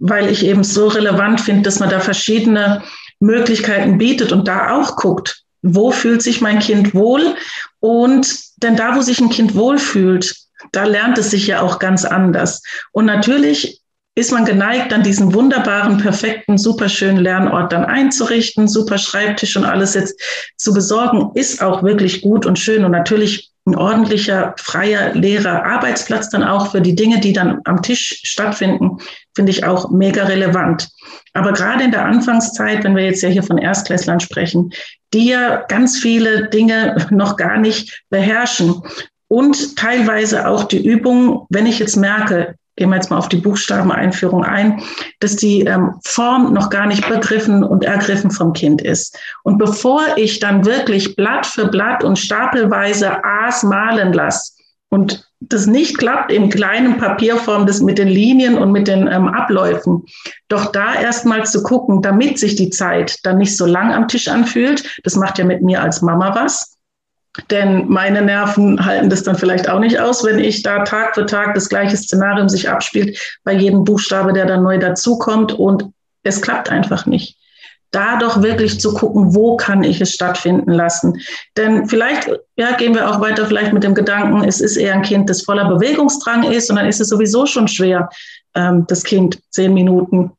weil 0.01 0.29
ich 0.29 0.44
eben 0.44 0.64
so 0.64 0.88
relevant 0.88 1.40
finde, 1.40 1.62
dass 1.62 1.79
man 1.79 1.88
da 1.88 2.01
verschiedene 2.01 2.83
Möglichkeiten 3.20 3.96
bietet 3.96 4.33
und 4.33 4.48
da 4.48 4.72
auch 4.72 4.96
guckt, 4.96 5.44
wo 5.62 5.92
fühlt 5.92 6.20
sich 6.20 6.40
mein 6.40 6.59
Kind 6.59 6.96
wohl 6.96 7.37
und 7.79 8.29
denn 8.57 8.74
da, 8.74 8.96
wo 8.96 9.03
sich 9.03 9.20
ein 9.20 9.31
Kind 9.31 9.55
wohlfühlt, 9.55 10.35
da 10.72 10.83
lernt 10.83 11.16
es 11.16 11.31
sich 11.31 11.46
ja 11.46 11.62
auch 11.62 11.79
ganz 11.79 12.05
anders. 12.05 12.61
Und 12.90 13.05
natürlich 13.05 13.83
ist 14.16 14.33
man 14.33 14.44
geneigt, 14.44 14.90
dann 14.90 15.05
diesen 15.05 15.33
wunderbaren, 15.33 15.98
perfekten, 15.98 16.59
superschönen 16.59 17.22
Lernort 17.22 17.72
dann 17.72 17.85
einzurichten, 17.85 18.66
super 18.66 18.98
Schreibtisch 18.98 19.57
und 19.57 19.64
alles 19.64 19.94
jetzt 19.94 20.20
zu 20.57 20.74
besorgen, 20.74 21.31
ist 21.35 21.62
auch 21.62 21.85
wirklich 21.85 22.20
gut 22.20 22.46
und 22.46 22.59
schön. 22.59 22.85
Und 22.85 22.90
natürlich 22.90 23.47
ein 23.68 23.76
ordentlicher, 23.76 24.54
freier, 24.59 25.14
leerer 25.14 25.64
Arbeitsplatz 25.64 26.31
dann 26.31 26.42
auch 26.42 26.70
für 26.70 26.81
die 26.81 26.94
Dinge, 26.94 27.20
die 27.20 27.33
dann 27.33 27.61
am 27.64 27.83
Tisch 27.83 28.20
stattfinden, 28.24 28.98
finde 29.35 29.52
ich 29.52 29.64
auch 29.64 29.90
mega 29.90 30.24
relevant. 30.24 30.88
Aber 31.35 31.52
gerade 31.52 31.85
in 31.85 31.90
der 31.90 32.04
Anfangszeit, 32.04 32.83
wenn 32.85 32.96
wir 32.96 33.04
jetzt 33.04 33.22
ja 33.22 33.28
hier 33.28 33.42
von 33.42 33.59
Erstklässlern 33.59 34.20
sprechen, 34.20 34.72
die 35.14 35.28
ja 35.28 35.64
ganz 35.68 35.98
viele 35.98 36.48
Dinge 36.48 37.07
noch 37.11 37.37
gar 37.37 37.59
nicht 37.59 38.02
beherrschen 38.11 38.83
und 39.28 39.76
teilweise 39.76 40.48
auch 40.48 40.64
die 40.64 40.85
Übung, 40.85 41.46
wenn 41.50 41.66
ich 41.66 41.78
jetzt 41.78 41.96
merke, 41.96 42.57
gehen 42.79 42.91
wir 42.91 42.97
jetzt 42.97 43.11
mal 43.11 43.19
auf 43.19 43.29
die 43.29 43.37
Buchstabeneinführung 43.37 44.45
ein, 44.45 44.81
dass 45.21 45.37
die 45.37 45.62
ähm, 45.62 45.95
Form 46.05 46.55
noch 46.55 46.71
gar 46.71 46.87
nicht 46.87 47.07
begriffen 47.09 47.64
und 47.64 47.85
ergriffen 47.85 48.31
vom 48.31 48.53
Kind 48.53 48.81
ist. 48.81 49.19
Und 49.43 49.59
bevor 49.59 50.01
ich 50.17 50.38
dann 50.38 50.64
wirklich 50.64 51.17
Blatt 51.17 51.45
für 51.45 51.67
Blatt 51.67 52.05
und 52.05 52.19
stapelweise 52.19 53.23
A's 53.25 53.64
malen 53.64 54.12
lasse 54.12 54.53
und 54.91 55.29
das 55.41 55.67
nicht 55.67 55.99
klappt 55.99 56.33
in 56.33 56.51
kleinen 56.51 56.99
Papierform, 56.99 57.67
das 57.67 57.81
mit 57.81 57.99
den 57.99 58.09
Linien 58.09 58.57
und 58.57 58.73
mit 58.73 58.88
den 58.88 59.09
ähm, 59.09 59.29
Abläufen, 59.29 60.05
doch 60.49 60.73
da 60.73 60.95
erstmal 60.95 61.47
zu 61.47 61.62
gucken, 61.62 62.01
damit 62.01 62.38
sich 62.38 62.55
die 62.55 62.71
Zeit 62.71 63.19
dann 63.25 63.38
nicht 63.38 63.57
so 63.57 63.67
lang 63.67 63.93
am 63.93 64.09
Tisch 64.09 64.29
anfühlt. 64.29 65.01
Das 65.05 65.17
macht 65.17 65.38
ja 65.38 65.45
mit 65.45 65.62
mir 65.62 65.83
als 65.83 66.01
Mama 66.01 66.35
was. 66.35 66.78
Denn 67.51 67.88
meine 67.88 68.22
Nerven 68.22 68.85
halten 68.85 69.11
das 69.11 69.22
dann 69.22 69.37
vielleicht 69.37 69.68
auch 69.68 69.79
nicht 69.79 69.98
aus, 69.98 70.24
wenn 70.24 70.38
ich 70.38 70.62
da 70.62 70.85
Tag 70.85 71.14
für 71.14 71.27
Tag 71.27 71.55
das 71.55 71.68
gleiche 71.68 71.96
Szenario 71.96 72.48
sich 72.48 72.68
abspielt, 72.68 73.18
bei 73.44 73.53
jedem 73.53 73.85
Buchstabe, 73.85 74.33
der 74.33 74.46
dann 74.46 74.62
neu 74.62 74.79
dazukommt 74.79 75.53
und 75.53 75.85
es 76.24 76.42
klappt 76.42 76.70
einfach 76.70 77.07
nicht 77.07 77.38
da 77.90 78.18
doch 78.18 78.42
wirklich 78.42 78.81
zu 78.81 78.92
gucken, 78.92 79.35
wo 79.35 79.57
kann 79.57 79.83
ich 79.83 80.01
es 80.01 80.12
stattfinden 80.12 80.72
lassen. 80.72 81.20
Denn 81.57 81.88
vielleicht, 81.88 82.31
ja, 82.57 82.72
gehen 82.72 82.94
wir 82.94 83.09
auch 83.09 83.20
weiter 83.20 83.46
vielleicht 83.46 83.72
mit 83.72 83.83
dem 83.83 83.94
Gedanken, 83.94 84.44
es 84.44 84.61
ist 84.61 84.77
eher 84.77 84.94
ein 84.94 85.03
Kind, 85.03 85.31
das 85.31 85.42
voller 85.42 85.68
Bewegungsdrang 85.68 86.44
ist 86.51 86.68
und 86.70 86.77
dann 86.77 86.87
ist 86.87 87.01
es 87.01 87.09
sowieso 87.09 87.46
schon 87.46 87.68
schwer, 87.68 88.09
ähm, 88.55 88.85
das 88.88 89.05
Kind 89.05 89.40
zehn 89.51 89.72
Minuten 89.72 90.33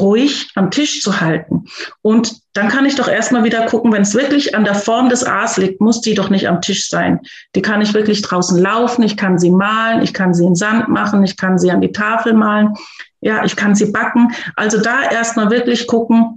ruhig 0.00 0.50
am 0.54 0.70
Tisch 0.70 1.00
zu 1.00 1.20
halten. 1.20 1.64
Und 2.02 2.40
dann 2.52 2.68
kann 2.68 2.86
ich 2.86 2.94
doch 2.94 3.08
erstmal 3.08 3.44
wieder 3.44 3.66
gucken, 3.66 3.92
wenn 3.92 4.02
es 4.02 4.14
wirklich 4.14 4.54
an 4.54 4.64
der 4.64 4.74
Form 4.74 5.08
des 5.08 5.24
A's 5.24 5.56
liegt, 5.56 5.80
muss 5.80 6.00
die 6.00 6.14
doch 6.14 6.30
nicht 6.30 6.48
am 6.48 6.60
Tisch 6.60 6.88
sein. 6.88 7.20
Die 7.54 7.62
kann 7.62 7.80
ich 7.80 7.94
wirklich 7.94 8.22
draußen 8.22 8.58
laufen, 8.60 9.02
ich 9.02 9.16
kann 9.16 9.38
sie 9.38 9.50
malen, 9.50 10.02
ich 10.02 10.14
kann 10.14 10.34
sie 10.34 10.44
in 10.44 10.54
Sand 10.54 10.88
machen, 10.88 11.24
ich 11.24 11.36
kann 11.36 11.58
sie 11.58 11.70
an 11.70 11.80
die 11.80 11.92
Tafel 11.92 12.32
malen, 12.32 12.74
ja, 13.20 13.44
ich 13.44 13.56
kann 13.56 13.74
sie 13.74 13.92
backen. 13.92 14.32
Also 14.54 14.80
da 14.80 15.02
erstmal 15.02 15.50
wirklich 15.50 15.86
gucken, 15.86 16.35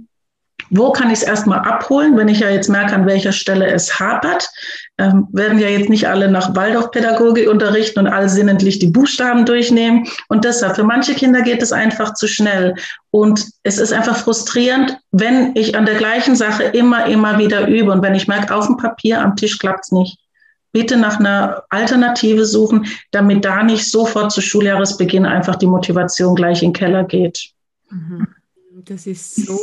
wo 0.70 0.92
kann 0.92 1.08
ich 1.08 1.18
es 1.18 1.22
erstmal 1.24 1.58
abholen, 1.58 2.16
wenn 2.16 2.28
ich 2.28 2.40
ja 2.40 2.48
jetzt 2.48 2.68
merke, 2.68 2.94
an 2.94 3.06
welcher 3.06 3.32
Stelle 3.32 3.66
es 3.66 3.98
hapert? 3.98 4.48
Ähm, 4.98 5.26
werden 5.32 5.58
ja 5.58 5.68
jetzt 5.68 5.90
nicht 5.90 6.08
alle 6.08 6.30
nach 6.30 6.54
Waldorfpädagogik 6.54 7.48
unterrichten 7.48 7.98
und 7.98 8.06
allsinnentlich 8.06 8.78
die 8.78 8.86
Buchstaben 8.86 9.44
durchnehmen. 9.44 10.06
Und 10.28 10.44
deshalb, 10.44 10.76
für 10.76 10.84
manche 10.84 11.14
Kinder 11.14 11.42
geht 11.42 11.60
es 11.60 11.72
einfach 11.72 12.14
zu 12.14 12.28
schnell. 12.28 12.76
Und 13.10 13.46
es 13.64 13.78
ist 13.78 13.92
einfach 13.92 14.16
frustrierend, 14.16 14.96
wenn 15.10 15.56
ich 15.56 15.76
an 15.76 15.86
der 15.86 15.96
gleichen 15.96 16.36
Sache 16.36 16.62
immer, 16.62 17.06
immer 17.06 17.38
wieder 17.38 17.66
übe. 17.66 17.90
Und 17.90 18.02
wenn 18.02 18.14
ich 18.14 18.28
merke, 18.28 18.54
auf 18.54 18.66
dem 18.66 18.76
Papier, 18.76 19.20
am 19.20 19.34
Tisch 19.34 19.58
klappt 19.58 19.86
es 19.86 19.92
nicht. 19.92 20.18
Bitte 20.72 20.96
nach 20.96 21.18
einer 21.18 21.64
Alternative 21.70 22.46
suchen, 22.46 22.86
damit 23.10 23.44
da 23.44 23.64
nicht 23.64 23.90
sofort 23.90 24.30
zu 24.30 24.40
Schuljahresbeginn 24.40 25.26
einfach 25.26 25.56
die 25.56 25.66
Motivation 25.66 26.36
gleich 26.36 26.62
in 26.62 26.68
den 26.68 26.74
Keller 26.74 27.02
geht. 27.02 27.50
Mhm. 27.90 28.28
Das 28.84 29.06
ist 29.06 29.34
so 29.34 29.58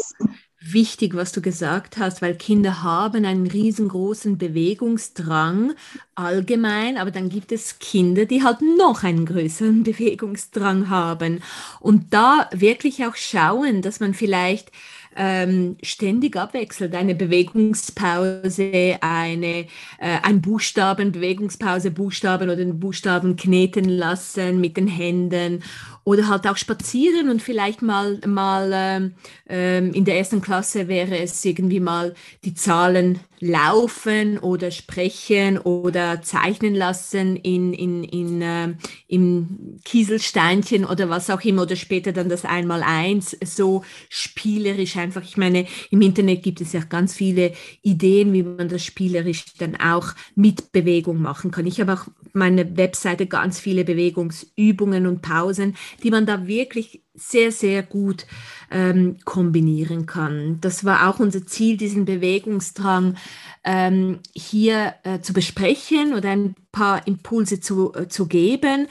wichtig, 0.73 1.15
was 1.15 1.31
du 1.31 1.41
gesagt 1.41 1.97
hast, 1.97 2.21
weil 2.21 2.35
Kinder 2.35 2.83
haben 2.83 3.25
einen 3.25 3.47
riesengroßen 3.47 4.37
Bewegungsdrang 4.37 5.73
allgemein, 6.15 6.97
aber 6.97 7.11
dann 7.11 7.29
gibt 7.29 7.51
es 7.51 7.79
Kinder, 7.79 8.25
die 8.25 8.43
halt 8.43 8.57
noch 8.61 9.03
einen 9.03 9.25
größeren 9.25 9.83
Bewegungsdrang 9.85 10.89
haben. 10.89 11.41
Und 11.79 12.13
da 12.13 12.49
wirklich 12.53 13.05
auch 13.05 13.15
schauen, 13.15 13.81
dass 13.81 13.99
man 13.99 14.13
vielleicht 14.13 14.71
ähm, 15.17 15.77
ständig 15.81 16.35
abwechselt. 16.37 16.95
Eine 16.95 17.15
Bewegungspause, 17.15 18.97
eine, 19.01 19.65
äh, 19.99 20.19
ein 20.21 20.41
Buchstaben, 20.41 21.11
Bewegungspause, 21.11 21.91
Buchstaben 21.91 22.43
oder 22.43 22.55
den 22.55 22.79
Buchstaben 22.79 23.35
kneten 23.35 23.89
lassen 23.89 24.61
mit 24.61 24.77
den 24.77 24.87
Händen 24.87 25.63
oder 26.03 26.29
halt 26.29 26.47
auch 26.47 26.55
spazieren 26.55 27.29
und 27.29 27.41
vielleicht 27.41 27.81
mal, 27.81 28.19
mal 28.25 28.71
ähm, 28.73 29.13
ähm, 29.49 29.93
in 29.93 30.05
der 30.05 30.17
ersten 30.17 30.41
Klasse 30.41 30.87
wäre 30.87 31.17
es 31.17 31.43
irgendwie 31.43 31.81
mal 31.81 32.13
die 32.45 32.53
Zahlen 32.53 33.19
laufen 33.39 34.39
oder 34.39 34.71
sprechen 34.71 35.57
oder 35.57 36.21
zeichnen 36.21 36.73
lassen 36.73 37.35
in, 37.35 37.73
in, 37.73 38.03
in, 38.03 38.41
äh, 38.41 38.73
im 39.07 39.77
Kieselsteinchen 39.83 40.85
oder 40.85 41.09
was 41.09 41.29
auch 41.29 41.41
immer 41.41 41.63
oder 41.63 41.75
später 41.75 42.11
dann 42.11 42.29
das 42.29 42.45
Einmaleins 42.45 43.37
so 43.43 43.83
spielerisch 44.09 44.97
einfach. 44.97 45.23
Ich 45.23 45.37
meine, 45.37 45.67
im 45.91 46.01
Internet 46.01 46.43
gibt 46.43 46.61
es 46.61 46.73
ja 46.73 46.81
ganz 46.81 47.13
viele 47.13 47.53
Ideen, 47.81 48.33
wie 48.33 48.43
man 48.43 48.69
das 48.69 48.83
spielerisch 48.83 49.45
dann 49.57 49.75
auch 49.75 50.13
mit 50.35 50.71
Bewegung 50.71 51.21
machen 51.21 51.51
kann. 51.51 51.67
Ich 51.67 51.79
habe 51.79 51.93
auch 51.93 52.07
meine 52.33 52.77
Webseite 52.77 53.27
ganz 53.27 53.59
viele 53.59 53.85
Bewegungsübungen 53.85 55.07
und 55.07 55.21
Pausen, 55.21 55.75
die 56.03 56.11
man 56.11 56.25
da 56.25 56.47
wirklich 56.47 57.03
sehr, 57.17 57.51
sehr 57.51 57.83
gut 57.83 58.25
ähm, 58.71 59.17
kombinieren 59.25 60.05
kann. 60.05 60.59
Das 60.61 60.85
war 60.85 61.09
auch 61.09 61.19
unser 61.19 61.45
Ziel, 61.45 61.77
diesen 61.77 62.05
Bewegungsdrang 62.05 63.15
ähm, 63.63 64.19
hier 64.33 64.95
äh, 65.03 65.19
zu 65.19 65.33
besprechen 65.33 66.13
oder 66.13 66.29
ein 66.29 66.55
paar 66.71 67.05
Impulse 67.07 67.59
zu, 67.59 67.93
äh, 67.93 68.07
zu 68.07 68.27
geben. 68.27 68.87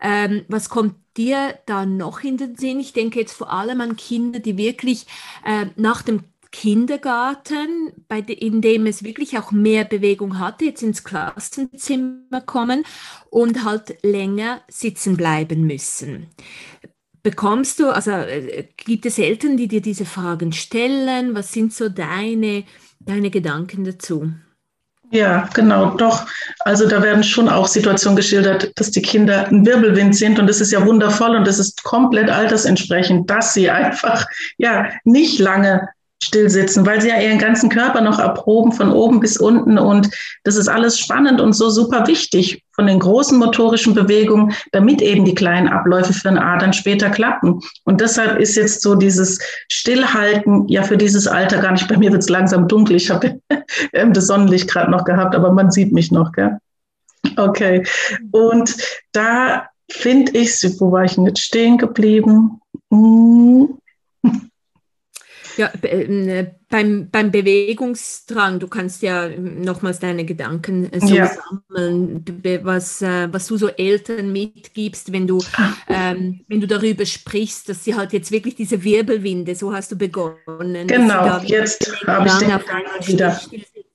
Ähm, 0.00 0.44
was 0.48 0.68
kommt 0.68 0.94
dir 1.16 1.58
da 1.66 1.84
noch 1.84 2.22
in 2.22 2.36
den 2.36 2.56
Sinn? 2.56 2.80
Ich 2.80 2.92
denke 2.92 3.20
jetzt 3.20 3.32
vor 3.32 3.52
allem 3.52 3.80
an 3.80 3.96
Kinder, 3.96 4.40
die 4.40 4.56
wirklich 4.56 5.06
äh, 5.44 5.66
nach 5.76 6.02
dem 6.02 6.24
Kindergarten, 6.50 7.92
bei 8.08 8.22
de, 8.22 8.34
in 8.34 8.62
dem 8.62 8.86
es 8.86 9.04
wirklich 9.04 9.38
auch 9.38 9.52
mehr 9.52 9.84
Bewegung 9.84 10.38
hatte, 10.38 10.64
jetzt 10.64 10.82
ins 10.82 11.04
Klassenzimmer 11.04 12.40
kommen 12.40 12.84
und 13.30 13.64
halt 13.64 14.02
länger 14.02 14.62
sitzen 14.68 15.16
bleiben 15.16 15.66
müssen. 15.66 16.28
Bekommst 17.22 17.80
du, 17.80 17.90
also 17.90 18.12
äh, 18.12 18.68
gibt 18.76 19.06
es 19.06 19.18
Eltern, 19.18 19.56
die 19.56 19.68
dir 19.68 19.80
diese 19.80 20.04
Fragen 20.04 20.52
stellen? 20.52 21.34
Was 21.34 21.52
sind 21.52 21.72
so 21.72 21.88
deine, 21.88 22.64
deine 23.00 23.30
Gedanken 23.30 23.84
dazu? 23.84 24.30
Ja, 25.10 25.48
genau, 25.54 25.96
doch. 25.96 26.26
Also 26.60 26.86
da 26.86 27.02
werden 27.02 27.24
schon 27.24 27.48
auch 27.48 27.66
Situationen 27.66 28.16
geschildert, 28.16 28.72
dass 28.78 28.90
die 28.90 29.00
Kinder 29.00 29.46
ein 29.48 29.64
Wirbelwind 29.64 30.14
sind 30.14 30.38
und 30.38 30.46
das 30.46 30.60
ist 30.60 30.70
ja 30.70 30.84
wundervoll 30.84 31.34
und 31.34 31.46
das 31.46 31.58
ist 31.58 31.82
komplett 31.82 32.28
altersentsprechend, 32.28 33.28
dass 33.30 33.54
sie 33.54 33.70
einfach 33.70 34.26
ja 34.58 34.88
nicht 35.04 35.38
lange 35.38 35.88
stillsitzen, 36.22 36.84
weil 36.84 37.00
sie 37.00 37.08
ja 37.08 37.18
ihren 37.20 37.38
ganzen 37.38 37.70
Körper 37.70 38.02
noch 38.02 38.18
erproben 38.18 38.72
von 38.72 38.92
oben 38.92 39.20
bis 39.20 39.38
unten 39.38 39.78
und 39.78 40.10
das 40.44 40.56
ist 40.56 40.68
alles 40.68 40.98
spannend 40.98 41.40
und 41.40 41.54
so 41.54 41.70
super 41.70 42.06
wichtig 42.06 42.62
von 42.78 42.86
den 42.86 43.00
großen 43.00 43.36
motorischen 43.36 43.92
Bewegungen, 43.92 44.52
damit 44.70 45.02
eben 45.02 45.24
die 45.24 45.34
kleinen 45.34 45.66
Abläufe 45.66 46.12
für 46.12 46.28
ein 46.28 46.38
A 46.38 46.58
dann 46.58 46.72
später 46.72 47.10
klappen. 47.10 47.58
Und 47.82 48.00
deshalb 48.00 48.38
ist 48.38 48.54
jetzt 48.54 48.82
so 48.82 48.94
dieses 48.94 49.40
Stillhalten 49.66 50.68
ja 50.68 50.84
für 50.84 50.96
dieses 50.96 51.26
Alter 51.26 51.58
gar 51.58 51.72
nicht, 51.72 51.88
bei 51.88 51.96
mir 51.96 52.12
wird 52.12 52.22
es 52.22 52.28
langsam 52.28 52.68
dunkel, 52.68 52.94
ich 52.94 53.10
habe 53.10 53.40
das 53.92 54.26
Sonnenlicht 54.28 54.70
gerade 54.70 54.92
noch 54.92 55.04
gehabt, 55.04 55.34
aber 55.34 55.52
man 55.52 55.72
sieht 55.72 55.92
mich 55.92 56.12
noch, 56.12 56.30
gell? 56.30 56.58
Okay. 57.36 57.84
Und 58.30 58.76
da 59.10 59.66
finde 59.90 60.38
ich, 60.38 60.62
wo 60.78 60.92
war 60.92 61.02
ich 61.02 61.16
denn 61.16 61.26
jetzt 61.26 61.40
stehen 61.40 61.78
geblieben? 61.78 62.60
Hm. 62.92 63.76
Ja, 65.58 65.72
äh, 65.82 66.46
beim, 66.68 67.10
beim 67.10 67.30
Bewegungsdrang, 67.32 68.60
du 68.60 68.68
kannst 68.68 69.02
ja 69.02 69.28
nochmals 69.28 69.98
deine 69.98 70.24
Gedanken 70.24 70.88
so 71.00 71.14
ja. 71.14 71.30
sammeln, 71.68 72.24
was, 72.62 73.02
äh, 73.02 73.28
was 73.32 73.46
du 73.48 73.56
so 73.56 73.68
Eltern 73.68 74.32
mitgibst, 74.32 75.12
wenn 75.12 75.26
du, 75.26 75.42
ah. 75.56 75.72
ähm, 75.88 76.44
wenn 76.46 76.60
du 76.60 76.66
darüber 76.66 77.04
sprichst, 77.04 77.68
dass 77.68 77.84
sie 77.84 77.96
halt 77.96 78.12
jetzt 78.12 78.30
wirklich 78.30 78.54
diese 78.54 78.84
Wirbelwinde, 78.84 79.54
so 79.54 79.72
hast 79.72 79.90
du 79.90 79.96
begonnen. 79.96 80.86
Genau, 80.86 81.38
jetzt 81.40 81.92
habe 82.06 82.28
ich 82.28 82.34
den 82.34 82.52
auf 82.52 82.62
wieder 83.08 83.40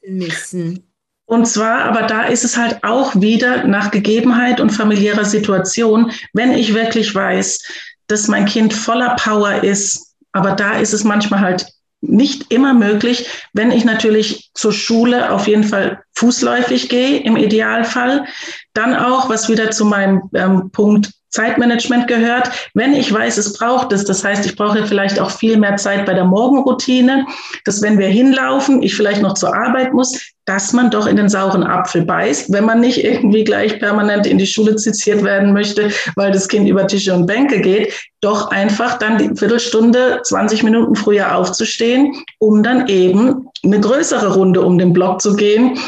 müssen. 0.06 0.84
Und 1.26 1.46
zwar, 1.48 1.86
aber 1.86 2.04
da 2.04 2.24
ist 2.24 2.44
es 2.44 2.58
halt 2.58 2.84
auch 2.84 3.20
wieder 3.20 3.66
nach 3.66 3.92
Gegebenheit 3.92 4.60
und 4.60 4.72
familiärer 4.72 5.26
Situation, 5.26 6.12
wenn 6.34 6.52
ich 6.52 6.74
wirklich 6.74 7.16
weiß, 7.16 7.64
dass 8.08 8.28
mein 8.28 8.46
Kind 8.46 8.74
voller 8.74 9.16
Power 9.16 9.64
ist, 9.64 10.13
aber 10.34 10.52
da 10.52 10.74
ist 10.74 10.94
es 10.94 11.04
manchmal 11.04 11.40
halt 11.40 11.66
nicht 12.02 12.52
immer 12.52 12.74
möglich, 12.74 13.28
wenn 13.54 13.72
ich 13.72 13.86
natürlich 13.86 14.52
zur 14.54 14.74
Schule 14.74 15.32
auf 15.32 15.48
jeden 15.48 15.64
Fall 15.64 16.04
fußläufig 16.16 16.90
gehe, 16.90 17.20
im 17.20 17.38
Idealfall. 17.38 18.26
Dann 18.74 18.94
auch, 18.94 19.30
was 19.30 19.48
wieder 19.48 19.72
zu 19.72 19.86
meinem 19.86 20.30
ähm, 20.34 20.70
Punkt 20.72 21.12
Zeitmanagement 21.34 22.08
gehört. 22.08 22.52
Wenn 22.74 22.94
ich 22.94 23.12
weiß, 23.12 23.38
es 23.38 23.54
braucht 23.54 23.92
es, 23.92 24.06
das 24.06 24.24
heißt, 24.24 24.46
ich 24.46 24.56
brauche 24.56 24.86
vielleicht 24.86 25.20
auch 25.20 25.32
viel 25.32 25.58
mehr 25.58 25.76
Zeit 25.78 26.06
bei 26.06 26.14
der 26.14 26.26
Morgenroutine, 26.26 27.26
dass 27.66 27.82
wenn 27.82 27.98
wir 27.98 28.08
hinlaufen, 28.08 28.82
ich 28.84 28.96
vielleicht 28.96 29.22
noch 29.22 29.34
zur 29.34 29.56
Arbeit 29.56 29.94
muss, 29.94 30.20
dass 30.46 30.74
man 30.74 30.92
doch 30.92 31.08
in 31.08 31.16
den 31.16 31.30
sauren 31.30 31.64
Apfel 31.64 32.04
beißt, 32.06 32.52
wenn 32.52 32.66
man 32.66 32.82
nicht 32.82 33.04
irgendwie 33.04 33.44
gleich 33.44 33.80
permanent 33.80 34.28
in 34.28 34.38
die 34.38 34.46
Schule 34.46 34.76
zitiert 34.76 35.24
werden 35.24 35.54
möchte, 35.54 35.90
weil 36.16 36.32
das 36.32 36.48
Kind 36.48 36.68
über 36.68 36.86
Tische 36.86 37.14
und 37.14 37.26
Bänke 37.26 37.62
geht, 37.62 37.94
doch 38.22 38.52
einfach 38.52 39.00
dann 39.00 39.18
die 39.18 39.36
Viertelstunde, 39.36 40.20
20 40.24 40.64
Minuten 40.64 40.96
früher 40.96 41.36
aufzustehen, 41.36 42.14
um 42.40 42.62
dann 42.62 42.88
eben 42.88 43.48
eine 43.64 43.80
größere 43.80 44.36
Runde 44.36 44.62
um 44.62 44.78
den 44.78 44.94
Block 44.94 45.22
zu 45.22 45.36
gehen, 45.36 45.80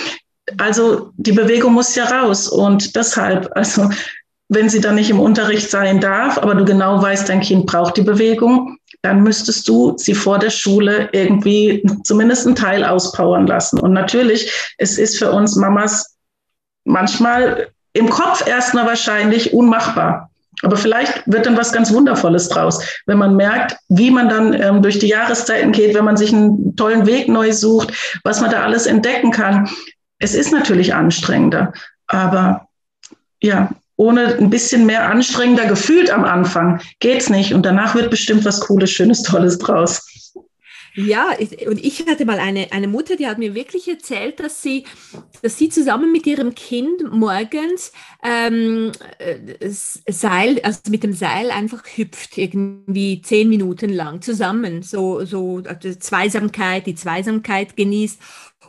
also 0.57 1.11
die 1.17 1.31
Bewegung 1.31 1.73
muss 1.73 1.95
ja 1.95 2.05
raus 2.05 2.47
und 2.47 2.95
deshalb, 2.95 3.49
also 3.55 3.89
wenn 4.49 4.69
sie 4.69 4.81
dann 4.81 4.95
nicht 4.95 5.09
im 5.09 5.19
Unterricht 5.19 5.69
sein 5.69 5.99
darf, 5.99 6.37
aber 6.37 6.55
du 6.55 6.65
genau 6.65 7.01
weißt, 7.01 7.29
dein 7.29 7.41
Kind 7.41 7.65
braucht 7.65 7.97
die 7.97 8.03
Bewegung, 8.03 8.77
dann 9.01 9.23
müsstest 9.23 9.67
du 9.67 9.95
sie 9.97 10.13
vor 10.13 10.39
der 10.39 10.49
Schule 10.49 11.09
irgendwie 11.11 11.83
zumindest 12.03 12.45
einen 12.45 12.55
Teil 12.55 12.83
auspowern 12.83 13.47
lassen. 13.47 13.79
Und 13.79 13.93
natürlich, 13.93 14.51
es 14.77 14.97
ist 14.97 15.17
für 15.17 15.31
uns 15.31 15.55
Mamas 15.55 16.15
manchmal 16.83 17.69
im 17.93 18.09
Kopf 18.09 18.45
erstmal 18.47 18.85
wahrscheinlich 18.85 19.53
unmachbar. 19.53 20.29
Aber 20.61 20.77
vielleicht 20.77 21.23
wird 21.25 21.45
dann 21.45 21.57
was 21.57 21.73
ganz 21.73 21.91
Wundervolles 21.91 22.49
draus, 22.49 22.81
wenn 23.05 23.17
man 23.17 23.35
merkt, 23.35 23.75
wie 23.89 24.09
man 24.09 24.29
dann 24.29 24.53
ähm, 24.53 24.81
durch 24.81 24.99
die 24.99 25.07
Jahreszeiten 25.07 25.71
geht, 25.71 25.93
wenn 25.93 26.05
man 26.05 26.17
sich 26.17 26.33
einen 26.33 26.75
tollen 26.75 27.05
Weg 27.05 27.27
neu 27.27 27.51
sucht, 27.51 28.19
was 28.23 28.41
man 28.41 28.51
da 28.51 28.63
alles 28.63 28.85
entdecken 28.85 29.31
kann. 29.31 29.69
Es 30.19 30.33
ist 30.33 30.51
natürlich 30.51 30.93
anstrengender, 30.93 31.73
aber 32.07 32.67
ja, 33.41 33.69
ohne 33.97 34.35
ein 34.37 34.49
bisschen 34.49 34.85
mehr 34.85 35.09
anstrengender 35.09 35.65
gefühlt 35.65 36.09
am 36.09 36.23
Anfang 36.23 36.81
geht's 36.99 37.29
nicht. 37.29 37.53
Und 37.53 37.65
danach 37.65 37.95
wird 37.95 38.09
bestimmt 38.09 38.45
was 38.45 38.61
Cooles, 38.61 38.91
Schönes, 38.91 39.23
Tolles 39.23 39.57
draus. 39.57 40.05
Ja, 40.97 41.35
und 41.67 41.83
ich 41.83 42.07
hatte 42.07 42.23
mal 42.23 42.39
eine, 42.39 42.71
eine 42.71 42.87
Mutter, 42.87 43.17
die 43.17 43.27
hat 43.27 43.37
mir 43.37 43.53
wirklich 43.53 43.85
erzählt, 43.89 44.39
dass 44.39 44.61
sie, 44.61 44.85
dass 45.41 45.57
sie 45.57 45.67
zusammen 45.67 46.13
mit 46.13 46.25
ihrem 46.25 46.55
Kind 46.55 47.11
morgens 47.11 47.91
ähm, 48.23 48.93
äh, 49.19 49.69
Seil, 49.69 50.61
also 50.63 50.79
mit 50.89 51.03
dem 51.03 51.11
Seil 51.11 51.51
einfach 51.51 51.83
hüpft, 51.97 52.37
irgendwie 52.37 53.21
zehn 53.21 53.49
Minuten 53.49 53.89
lang 53.89 54.21
zusammen. 54.21 54.83
So, 54.83 55.25
so 55.25 55.61
also 55.65 55.93
Zweisamkeit, 55.95 56.87
die 56.87 56.95
Zweisamkeit 56.95 57.75
genießt 57.75 58.17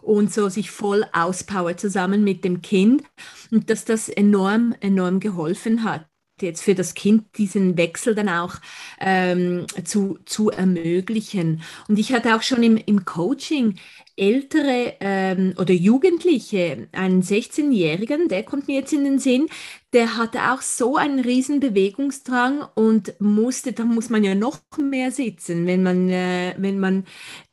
und 0.07 0.33
so 0.33 0.49
sich 0.49 0.71
voll 0.71 1.05
auspowert 1.13 1.81
zusammen 1.81 2.25
mit 2.25 2.45
dem 2.45 2.63
Kind. 2.63 3.03
Und 3.51 3.71
dass 3.71 3.85
das 3.85 4.09
enorm, 4.09 4.75
enorm 4.81 5.21
geholfen 5.21 5.85
hat 5.85 6.07
jetzt 6.43 6.63
für 6.63 6.75
das 6.75 6.95
Kind 6.95 7.25
diesen 7.39 7.77
Wechsel 7.77 8.15
dann 8.15 8.29
auch 8.29 8.57
ähm, 9.01 9.67
zu, 9.85 10.19
zu 10.25 10.51
ermöglichen. 10.51 11.63
Und 11.89 11.99
ich 11.99 12.13
hatte 12.13 12.37
auch 12.37 12.43
schon 12.43 12.63
im, 12.63 12.77
im 12.77 13.05
Coaching 13.05 13.77
ältere 14.17 14.95
ähm, 15.01 15.55
oder 15.59 15.75
Jugendliche, 15.75 16.89
einen 16.93 17.23
16-Jährigen, 17.23 18.29
der 18.29 18.43
kommt 18.45 18.67
mir 18.67 18.81
jetzt 18.81 18.93
in 18.93 19.05
den 19.05 19.19
Sinn, 19.19 19.49
der 19.93 20.17
hatte 20.17 20.53
auch 20.53 20.63
so 20.63 20.97
einen 20.97 21.21
riesen 21.21 21.61
Bewegungsdrang 21.61 22.67
und 22.75 23.15
musste, 23.21 23.73
da 23.73 23.85
muss 23.85 24.09
man 24.11 24.25
ja 24.25 24.35
noch 24.35 24.61
mehr 24.79 25.11
sitzen, 25.11 25.67
wenn 25.67 25.83
man, 25.83 26.09
äh, 26.09 26.55
wenn 26.59 26.79
man 26.79 27.05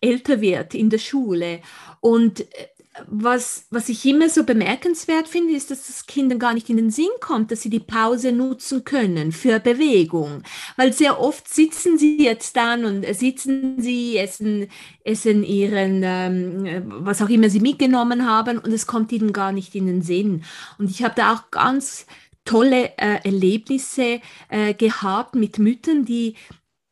älter 0.02 0.42
wird 0.42 0.74
in 0.74 0.90
der 0.90 1.00
Schule. 1.00 1.62
Und 2.00 2.42
äh, 2.42 2.68
was, 3.08 3.66
was 3.72 3.90
ich 3.90 4.06
immer 4.06 4.30
so 4.30 4.44
bemerkenswert 4.44 5.28
finde, 5.28 5.54
ist, 5.54 5.72
dass 5.72 5.88
das 5.88 6.06
Kindern 6.06 6.40
gar 6.40 6.54
nicht 6.54 6.70
in 6.70 6.78
den 6.78 6.92
Sinn 6.92 7.10
kommt, 7.22 7.52
dass 7.52 7.62
sie 7.62 7.70
die 7.70 7.80
Pause 7.80 8.32
nutzen 8.32 8.84
können 8.84 9.32
für 9.32 9.60
Bewegung. 9.60 10.44
Weil 10.76 10.94
sehr 10.94 11.20
oft 11.20 11.48
sitzen 11.48 11.98
sie 11.98 12.24
jetzt 12.24 12.56
dann 12.56 12.86
und 12.86 13.06
sitzen 13.16 13.82
sie, 13.82 14.18
essen, 14.18 14.68
essen 15.04 15.44
ihren, 15.44 16.02
ähm, 16.04 16.84
was 16.88 17.22
auch 17.22 17.30
immer 17.30 17.50
sie 17.50 17.62
mitgenommen 17.62 18.28
haben 18.28 18.60
und 18.60 18.72
es 18.72 18.86
kommt 18.86 19.12
ihnen 19.12 19.34
gar 19.34 19.52
nicht 19.52 19.74
in 19.76 19.88
den 19.88 20.02
Sinn. 20.02 20.44
Und 20.78 20.90
ich 20.90 21.04
habe 21.04 21.16
da 21.16 21.34
auch 21.34 21.52
ganz 21.52 22.06
tolle 22.46 22.98
äh, 22.98 23.20
Erlebnisse 23.24 24.20
äh, 24.50 24.74
gehabt 24.74 25.36
mit 25.36 25.58
Müttern, 25.58 26.06
die 26.06 26.36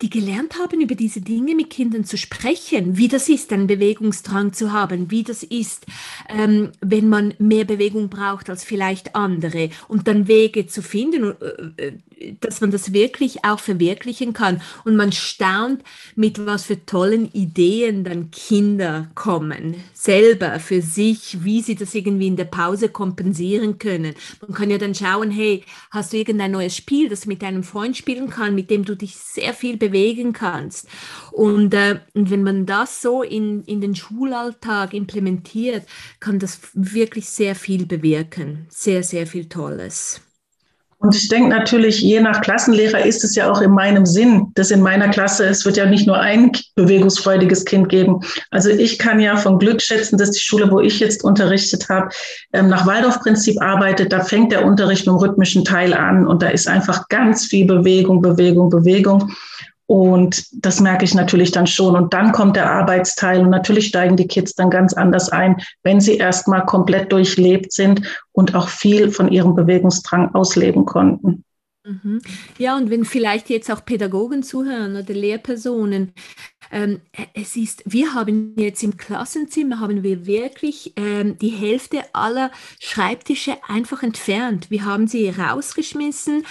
die 0.01 0.09
gelernt 0.09 0.57
haben, 0.59 0.81
über 0.81 0.95
diese 0.95 1.21
Dinge 1.21 1.55
mit 1.55 1.69
Kindern 1.69 2.03
zu 2.05 2.17
sprechen, 2.17 2.97
wie 2.97 3.07
das 3.07 3.29
ist, 3.29 3.53
einen 3.53 3.67
Bewegungsdrang 3.67 4.53
zu 4.53 4.71
haben, 4.71 5.11
wie 5.11 5.23
das 5.23 5.43
ist, 5.43 5.85
ähm, 6.29 6.71
wenn 6.81 7.07
man 7.09 7.33
mehr 7.37 7.65
Bewegung 7.65 8.09
braucht 8.09 8.49
als 8.49 8.63
vielleicht 8.63 9.15
andere 9.15 9.69
und 9.87 10.07
dann 10.07 10.27
Wege 10.27 10.67
zu 10.67 10.81
finden, 10.81 11.33
äh, 11.77 11.87
äh 11.87 11.93
dass 12.39 12.61
man 12.61 12.71
das 12.71 12.93
wirklich 12.93 13.43
auch 13.43 13.59
verwirklichen 13.59 14.33
kann. 14.33 14.61
Und 14.85 14.95
man 14.95 15.11
staunt, 15.11 15.83
mit 16.15 16.45
was 16.45 16.65
für 16.65 16.85
tollen 16.85 17.31
Ideen 17.31 18.03
dann 18.03 18.31
Kinder 18.31 19.09
kommen, 19.15 19.75
selber 19.93 20.59
für 20.59 20.81
sich, 20.81 21.43
wie 21.43 21.61
sie 21.61 21.75
das 21.75 21.93
irgendwie 21.95 22.27
in 22.27 22.35
der 22.35 22.45
Pause 22.45 22.89
kompensieren 22.89 23.77
können. 23.77 24.15
Man 24.41 24.53
kann 24.53 24.69
ja 24.69 24.77
dann 24.77 24.95
schauen, 24.95 25.31
hey, 25.31 25.63
hast 25.91 26.13
du 26.13 26.17
irgendein 26.17 26.51
neues 26.51 26.75
Spiel, 26.75 27.09
das 27.09 27.25
mit 27.25 27.41
deinem 27.41 27.63
Freund 27.63 27.97
spielen 27.97 28.29
kann, 28.29 28.55
mit 28.55 28.69
dem 28.69 28.85
du 28.85 28.95
dich 28.95 29.15
sehr 29.15 29.53
viel 29.53 29.77
bewegen 29.77 30.33
kannst. 30.33 30.87
Und, 31.31 31.73
äh, 31.73 31.99
und 32.13 32.29
wenn 32.29 32.43
man 32.43 32.65
das 32.65 33.01
so 33.01 33.23
in, 33.23 33.63
in 33.63 33.81
den 33.81 33.95
Schulalltag 33.95 34.93
implementiert, 34.93 35.85
kann 36.19 36.39
das 36.39 36.59
wirklich 36.73 37.29
sehr 37.29 37.55
viel 37.55 37.85
bewirken. 37.85 38.65
Sehr, 38.69 39.03
sehr 39.03 39.27
viel 39.27 39.45
Tolles. 39.45 40.21
Und 41.01 41.15
ich 41.15 41.29
denke 41.29 41.49
natürlich, 41.49 41.99
je 41.99 42.21
nach 42.21 42.41
Klassenlehrer 42.41 43.03
ist 43.03 43.23
es 43.23 43.33
ja 43.33 43.51
auch 43.51 43.59
in 43.61 43.71
meinem 43.71 44.05
Sinn, 44.05 44.51
dass 44.53 44.69
in 44.69 44.83
meiner 44.83 45.09
Klasse, 45.09 45.47
es 45.47 45.65
wird 45.65 45.75
ja 45.75 45.87
nicht 45.87 46.05
nur 46.05 46.19
ein 46.19 46.51
bewegungsfreudiges 46.75 47.65
Kind 47.65 47.89
geben. 47.89 48.19
Also 48.51 48.69
ich 48.69 48.99
kann 48.99 49.19
ja 49.19 49.35
von 49.35 49.57
Glück 49.57 49.81
schätzen, 49.81 50.19
dass 50.19 50.29
die 50.29 50.39
Schule, 50.39 50.69
wo 50.69 50.79
ich 50.79 50.99
jetzt 50.99 51.23
unterrichtet 51.23 51.89
habe, 51.89 52.09
ähm, 52.53 52.67
nach 52.67 52.85
Waldorfprinzip 52.85 53.59
arbeitet. 53.59 54.13
Da 54.13 54.23
fängt 54.23 54.51
der 54.51 54.63
Unterricht 54.63 55.07
mit 55.07 55.15
dem 55.15 55.17
rhythmischen 55.17 55.65
Teil 55.65 55.95
an 55.95 56.27
und 56.27 56.43
da 56.43 56.49
ist 56.49 56.67
einfach 56.67 57.07
ganz 57.09 57.47
viel 57.47 57.65
Bewegung, 57.65 58.21
Bewegung, 58.21 58.69
Bewegung. 58.69 59.31
Und 59.91 60.45
das 60.53 60.79
merke 60.79 61.03
ich 61.03 61.15
natürlich 61.15 61.51
dann 61.51 61.67
schon. 61.67 61.97
Und 61.97 62.13
dann 62.13 62.31
kommt 62.31 62.55
der 62.55 62.71
Arbeitsteil 62.71 63.41
und 63.41 63.49
natürlich 63.49 63.87
steigen 63.87 64.15
die 64.15 64.25
Kids 64.25 64.55
dann 64.55 64.69
ganz 64.69 64.93
anders 64.93 65.27
ein, 65.27 65.61
wenn 65.83 65.99
sie 65.99 66.15
erstmal 66.15 66.65
komplett 66.65 67.11
durchlebt 67.11 67.73
sind 67.73 68.01
und 68.31 68.55
auch 68.55 68.69
viel 68.69 69.11
von 69.11 69.29
ihrem 69.29 69.53
Bewegungsdrang 69.53 70.33
ausleben 70.33 70.85
konnten. 70.85 71.43
Mhm. 71.83 72.21
Ja, 72.57 72.77
und 72.77 72.89
wenn 72.89 73.03
vielleicht 73.03 73.49
jetzt 73.49 73.69
auch 73.69 73.83
Pädagogen 73.83 74.43
zuhören 74.43 74.95
oder 74.95 75.13
Lehrpersonen, 75.13 76.13
ähm, 76.71 77.01
es 77.33 77.57
ist, 77.57 77.83
wir 77.85 78.13
haben 78.13 78.55
jetzt 78.57 78.83
im 78.83 78.95
Klassenzimmer, 78.95 79.81
haben 79.81 80.03
wir 80.03 80.25
wirklich 80.25 80.93
ähm, 80.95 81.37
die 81.37 81.49
Hälfte 81.49 82.03
aller 82.13 82.49
Schreibtische 82.79 83.57
einfach 83.67 84.03
entfernt. 84.03 84.71
Wir 84.71 84.85
haben 84.85 85.07
sie 85.07 85.27
rausgeschmissen, 85.27 86.45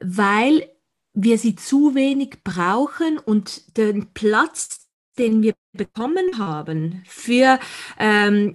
weil 0.00 0.68
wir 1.14 1.38
sie 1.38 1.54
zu 1.54 1.94
wenig 1.94 2.42
brauchen 2.42 3.18
und 3.18 3.76
den 3.76 4.12
Platz, 4.12 4.88
den 5.18 5.42
wir 5.42 5.54
bekommen 5.72 6.38
haben 6.38 7.02
für 7.06 7.58
ähm, 7.98 8.54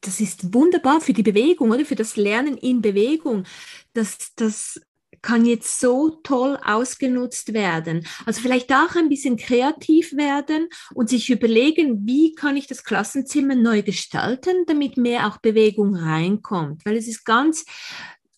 das 0.00 0.20
ist 0.20 0.52
wunderbar 0.54 1.00
für 1.00 1.12
die 1.12 1.22
Bewegung 1.22 1.70
oder 1.70 1.84
für 1.84 1.94
das 1.94 2.16
Lernen 2.16 2.56
in 2.56 2.80
Bewegung. 2.80 3.44
Das, 3.92 4.34
das 4.36 4.80
kann 5.22 5.44
jetzt 5.44 5.80
so 5.80 6.20
toll 6.22 6.58
ausgenutzt 6.64 7.52
werden. 7.52 8.06
Also 8.24 8.40
vielleicht 8.40 8.72
auch 8.72 8.94
ein 8.96 9.08
bisschen 9.08 9.36
kreativ 9.36 10.16
werden 10.16 10.68
und 10.94 11.10
sich 11.10 11.28
überlegen, 11.30 12.06
wie 12.06 12.34
kann 12.34 12.56
ich 12.56 12.66
das 12.66 12.84
Klassenzimmer 12.84 13.54
neu 13.54 13.82
gestalten, 13.82 14.64
damit 14.66 14.96
mehr 14.96 15.26
auch 15.26 15.38
Bewegung 15.38 15.94
reinkommt. 15.94 16.84
Weil 16.86 16.96
es 16.96 17.06
ist 17.06 17.24
ganz 17.24 17.64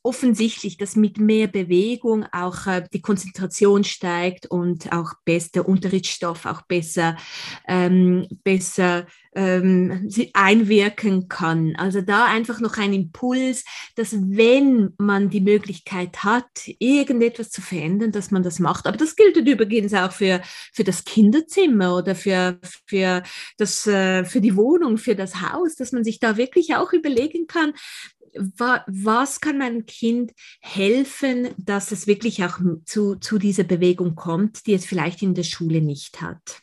offensichtlich, 0.03 0.77
dass 0.77 0.97
mit 0.97 1.19
mehr 1.19 1.47
Bewegung 1.47 2.27
auch 2.33 2.67
äh, 2.67 2.85
die 2.93 3.03
Konzentration 3.03 3.85
steigt 3.85 4.47
und 4.47 4.93
auch 4.93 5.15
der 5.27 5.69
Unterrichtsstoff 5.69 6.45
auch 6.47 6.63
besser, 6.63 7.17
ähm, 7.69 8.27
besser 8.43 9.07
ähm, 9.35 10.11
einwirken 10.35 11.29
kann. 11.29 11.75
Also 11.77 12.01
da 12.01 12.27
einfach 12.27 12.61
noch 12.61 12.77
ein 12.77 12.93
Impuls, 12.93 13.65
dass 13.97 14.13
wenn 14.13 14.93
man 14.99 15.31
die 15.31 15.41
Möglichkeit 15.41 16.25
hat, 16.25 16.51
irgendetwas 16.79 17.51
zu 17.51 17.63
verändern, 17.63 18.13
dass 18.13 18.31
man 18.31 18.43
das 18.43 18.59
macht. 18.59 18.87
Aber 18.87 18.97
das 18.97 19.17
gilt 19.17 19.37
übrigens 19.37 19.95
auch 19.95 20.13
für, 20.13 20.43
für 20.73 20.85
das 20.85 21.05
Kinderzimmer 21.05 21.97
oder 21.97 22.15
für, 22.15 22.59
für, 22.87 23.23
das, 23.57 23.87
äh, 23.87 24.25
für 24.25 24.41
die 24.41 24.57
Wohnung, 24.57 24.99
für 24.99 25.15
das 25.15 25.41
Haus, 25.41 25.77
dass 25.77 25.93
man 25.93 26.05
sich 26.05 26.19
da 26.19 26.37
wirklich 26.37 26.75
auch 26.75 26.93
überlegen 26.93 27.47
kann, 27.47 27.73
was 28.35 29.41
kann 29.41 29.59
meinem 29.59 29.87
Kind 29.87 30.33
helfen, 30.61 31.49
dass 31.59 31.93
es 31.93 32.07
wirklich 32.07 32.45
auch 32.45 32.59
zu, 32.85 33.17
zu 33.17 33.39
dieser 33.39 33.65
Bewegung 33.65 34.15
kommt, 34.15 34.67
die 34.67 34.75
es 34.75 34.87
vielleicht 34.87 35.23
in 35.23 35.35
der 35.35 35.43
Schule 35.43 35.81
nicht 35.81 36.21
hat? 36.21 36.63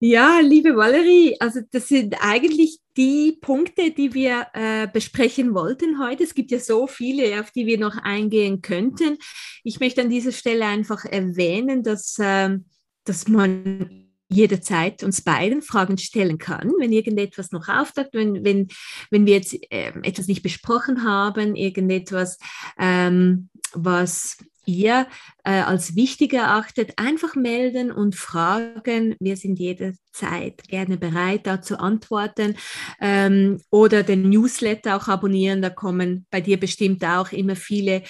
Ja, 0.00 0.40
liebe 0.40 0.76
Valerie, 0.76 1.36
also 1.40 1.60
das 1.70 1.88
sind 1.88 2.14
eigentlich 2.20 2.78
die 2.96 3.38
Punkte, 3.40 3.90
die 3.90 4.12
wir 4.12 4.48
äh, 4.52 4.86
besprechen 4.86 5.54
wollten 5.54 5.98
heute. 5.98 6.24
Es 6.24 6.34
gibt 6.34 6.50
ja 6.50 6.60
so 6.60 6.86
viele, 6.86 7.40
auf 7.40 7.52
die 7.52 7.64
wir 7.64 7.78
noch 7.78 7.96
eingehen 7.96 8.60
könnten. 8.60 9.16
Ich 9.62 9.80
möchte 9.80 10.02
an 10.02 10.10
dieser 10.10 10.32
Stelle 10.32 10.66
einfach 10.66 11.06
erwähnen, 11.06 11.82
dass, 11.82 12.18
äh, 12.18 12.58
dass 13.04 13.28
man 13.28 14.03
jederzeit 14.34 15.02
uns 15.02 15.22
beiden 15.22 15.62
Fragen 15.62 15.98
stellen 15.98 16.38
kann, 16.38 16.72
wenn 16.78 16.92
irgendetwas 16.92 17.52
noch 17.52 17.68
auftaucht, 17.68 18.10
wenn, 18.12 18.44
wenn, 18.44 18.68
wenn 19.10 19.26
wir 19.26 19.34
jetzt 19.34 19.54
äh, 19.70 19.92
etwas 20.02 20.26
nicht 20.26 20.42
besprochen 20.42 21.04
haben, 21.04 21.56
irgendetwas, 21.56 22.38
ähm, 22.78 23.48
was 23.72 24.36
ihr 24.66 25.06
äh, 25.44 25.60
als 25.60 25.94
wichtig 25.94 26.32
erachtet, 26.32 26.94
einfach 26.96 27.34
melden 27.34 27.92
und 27.92 28.16
fragen. 28.16 29.14
Wir 29.20 29.36
sind 29.36 29.58
jederzeit 29.58 30.66
gerne 30.68 30.96
bereit, 30.96 31.46
da 31.46 31.60
zu 31.60 31.78
antworten. 31.78 32.56
Ähm, 33.00 33.60
oder 33.70 34.02
den 34.02 34.28
Newsletter 34.30 34.96
auch 34.96 35.08
abonnieren, 35.08 35.62
da 35.62 35.70
kommen 35.70 36.26
bei 36.30 36.40
dir 36.40 36.58
bestimmt 36.58 37.04
auch 37.04 37.30
immer 37.32 37.56
viele 37.56 38.02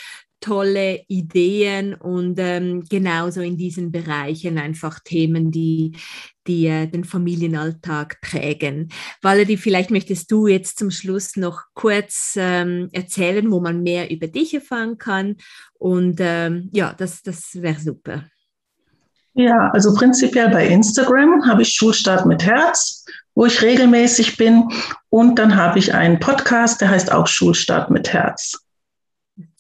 tolle 0.45 1.01
Ideen 1.09 1.95
und 1.95 2.39
ähm, 2.39 2.85
genauso 2.91 3.41
in 3.41 3.57
diesen 3.57 3.91
Bereichen 3.91 4.59
einfach 4.59 5.01
Themen, 5.01 5.51
die, 5.51 5.97
die 6.47 6.67
äh, 6.67 6.87
den 6.87 7.05
Familienalltag 7.05 8.21
prägen. 8.21 8.91
Valerie, 9.23 9.57
vielleicht 9.57 9.91
möchtest 9.91 10.31
du 10.31 10.47
jetzt 10.47 10.79
zum 10.79 10.91
Schluss 10.91 11.37
noch 11.37 11.63
kurz 11.73 12.35
ähm, 12.37 12.91
erzählen, 12.93 13.51
wo 13.51 13.61
man 13.61 13.83
mehr 13.83 14.11
über 14.11 14.27
dich 14.27 14.53
erfahren 14.53 14.99
kann. 14.99 15.37
Und 15.79 16.19
ähm, 16.21 16.69
ja, 16.75 16.93
das, 16.93 17.23
das 17.23 17.63
wäre 17.63 17.81
super. 17.81 18.25
Ja, 19.33 19.71
also 19.73 19.95
prinzipiell 19.95 20.51
bei 20.51 20.69
Instagram 20.69 21.47
habe 21.47 21.63
ich 21.63 21.71
Schulstart 21.71 22.27
mit 22.27 22.45
Herz, 22.45 23.07
wo 23.35 23.47
ich 23.47 23.63
regelmäßig 23.63 24.37
bin. 24.37 24.69
Und 25.09 25.39
dann 25.39 25.57
habe 25.57 25.79
ich 25.79 25.95
einen 25.95 26.21
Podcast, 26.21 26.83
der 26.83 26.91
heißt 26.91 27.11
auch 27.11 27.27
Schulstart 27.27 27.91
mit 27.91 28.13
Herz. 28.13 28.64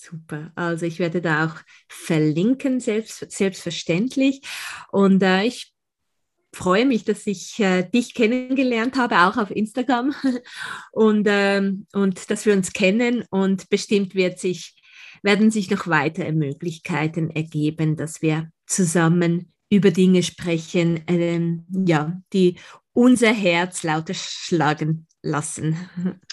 Super. 0.04 0.52
Also 0.54 0.84
ich 0.84 0.98
werde 0.98 1.22
da 1.22 1.46
auch 1.46 1.56
verlinken, 1.88 2.78
selbst, 2.78 3.30
selbstverständlich. 3.30 4.42
Und 4.92 5.22
äh, 5.22 5.44
ich 5.44 5.72
freue 6.52 6.84
mich, 6.84 7.04
dass 7.04 7.26
ich 7.26 7.58
äh, 7.60 7.84
dich 7.88 8.12
kennengelernt 8.12 8.96
habe, 8.96 9.20
auch 9.20 9.38
auf 9.38 9.50
Instagram 9.50 10.14
und, 10.92 11.26
ähm, 11.26 11.86
und 11.94 12.30
dass 12.30 12.44
wir 12.44 12.52
uns 12.52 12.74
kennen 12.74 13.24
und 13.30 13.70
bestimmt 13.70 14.14
wird 14.14 14.38
sich, 14.38 14.74
werden 15.22 15.50
sich 15.50 15.70
noch 15.70 15.86
weitere 15.86 16.32
Möglichkeiten 16.32 17.30
ergeben, 17.30 17.96
dass 17.96 18.20
wir 18.20 18.50
zusammen 18.66 19.54
über 19.70 19.90
Dinge 19.90 20.22
sprechen, 20.22 21.02
ähm, 21.06 21.64
ja, 21.70 22.20
die 22.34 22.58
unser 22.92 23.32
Herz 23.32 23.82
lauter 23.82 24.14
schlagen 24.14 25.06
lassen. 25.24 25.76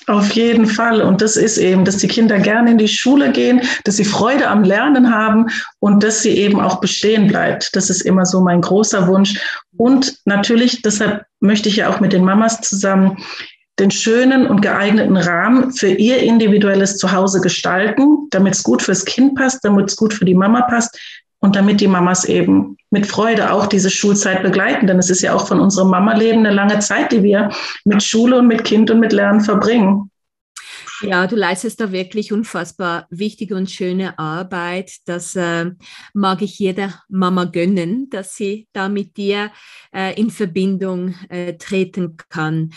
Auf 0.07 0.31
jeden 0.31 0.67
Fall. 0.67 1.01
Und 1.01 1.21
das 1.21 1.37
ist 1.37 1.57
eben, 1.57 1.85
dass 1.85 1.97
die 1.97 2.07
Kinder 2.07 2.39
gerne 2.39 2.71
in 2.71 2.77
die 2.77 2.87
Schule 2.87 3.31
gehen, 3.31 3.61
dass 3.85 3.97
sie 3.97 4.05
Freude 4.05 4.47
am 4.47 4.63
Lernen 4.63 5.13
haben 5.13 5.47
und 5.79 6.03
dass 6.03 6.21
sie 6.21 6.37
eben 6.37 6.59
auch 6.59 6.81
bestehen 6.81 7.27
bleibt. 7.27 7.75
Das 7.75 7.89
ist 7.89 8.01
immer 8.01 8.25
so 8.25 8.41
mein 8.41 8.61
großer 8.61 9.07
Wunsch. 9.07 9.39
Und 9.77 10.17
natürlich, 10.25 10.81
deshalb 10.81 11.25
möchte 11.39 11.69
ich 11.69 11.77
ja 11.77 11.89
auch 11.89 11.99
mit 11.99 12.13
den 12.13 12.25
Mamas 12.25 12.61
zusammen 12.61 13.17
den 13.79 13.89
schönen 13.89 14.45
und 14.45 14.61
geeigneten 14.61 15.17
Rahmen 15.17 15.71
für 15.71 15.87
ihr 15.87 16.19
individuelles 16.19 16.97
Zuhause 16.97 17.41
gestalten, 17.41 18.27
damit 18.29 18.53
es 18.53 18.63
gut 18.63 18.81
fürs 18.81 19.05
Kind 19.05 19.35
passt, 19.35 19.63
damit 19.63 19.89
es 19.89 19.95
gut 19.95 20.13
für 20.13 20.25
die 20.25 20.35
Mama 20.35 20.61
passt, 20.61 20.99
und 21.41 21.55
damit 21.55 21.81
die 21.81 21.87
Mamas 21.87 22.23
eben 22.25 22.77
mit 22.91 23.07
Freude 23.07 23.51
auch 23.51 23.65
diese 23.65 23.89
Schulzeit 23.89 24.43
begleiten. 24.43 24.87
Denn 24.87 24.99
es 24.99 25.09
ist 25.09 25.21
ja 25.21 25.33
auch 25.33 25.47
von 25.47 25.59
unserem 25.59 25.89
Mama-Leben 25.89 26.39
eine 26.39 26.55
lange 26.55 26.79
Zeit, 26.79 27.11
die 27.11 27.23
wir 27.23 27.49
mit 27.83 28.01
Schule 28.01 28.39
und 28.39 28.47
mit 28.47 28.63
Kind 28.63 28.89
und 28.91 28.99
mit 28.99 29.11
Lernen 29.11 29.41
verbringen. 29.41 30.11
Ja, 31.01 31.25
du 31.25 31.35
leistest 31.35 31.81
da 31.81 31.91
wirklich 31.91 32.31
unfassbar 32.31 33.07
wichtige 33.09 33.55
und 33.55 33.71
schöne 33.71 34.19
Arbeit. 34.19 34.97
Das 35.05 35.35
äh, 35.35 35.71
mag 36.13 36.43
ich 36.43 36.59
jeder 36.59 36.93
Mama 37.09 37.45
gönnen, 37.45 38.09
dass 38.11 38.35
sie 38.35 38.67
da 38.71 38.87
mit 38.87 39.17
dir 39.17 39.51
äh, 39.95 40.13
in 40.19 40.29
Verbindung 40.29 41.15
äh, 41.29 41.53
treten 41.53 42.17
kann. 42.29 42.71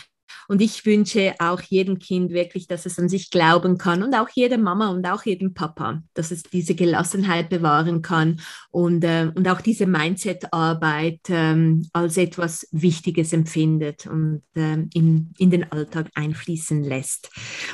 Und 0.49 0.63
ich 0.63 0.85
wünsche 0.85 1.35
auch 1.39 1.61
jedem 1.61 1.99
Kind 1.99 2.33
wirklich, 2.33 2.67
dass 2.67 2.87
es 2.87 2.99
an 2.99 3.09
sich 3.09 3.31
glauben 3.31 3.79
kann 3.79 4.03
und 4.03 4.15
auch 4.15 4.29
jeder 4.33 4.59
Mama 4.59 4.91
und 4.91 5.07
auch 5.07 5.25
jedem 5.25 5.55
Papa, 5.55 6.03
dass 6.15 6.31
es 6.31 6.43
diese 6.43 6.75
Gelassenheit 6.75 7.49
bewahren 7.49 8.03
kann 8.03 8.41
und, 8.71 9.05
äh, 9.05 9.31
und 9.35 9.49
auch 9.49 9.61
diese 9.61 9.87
Mindset-Arbeit 9.87 11.21
ähm, 11.29 11.89
als 11.93 12.17
etwas 12.17 12.69
Wichtiges 12.73 13.33
empfindet 13.33 14.07
und 14.07 14.43
äh, 14.55 14.77
in, 14.95 15.33
in 15.39 15.51
den 15.51 15.71
Alltag 15.73 16.11
einfließen 16.15 16.83
lässt. 16.83 17.31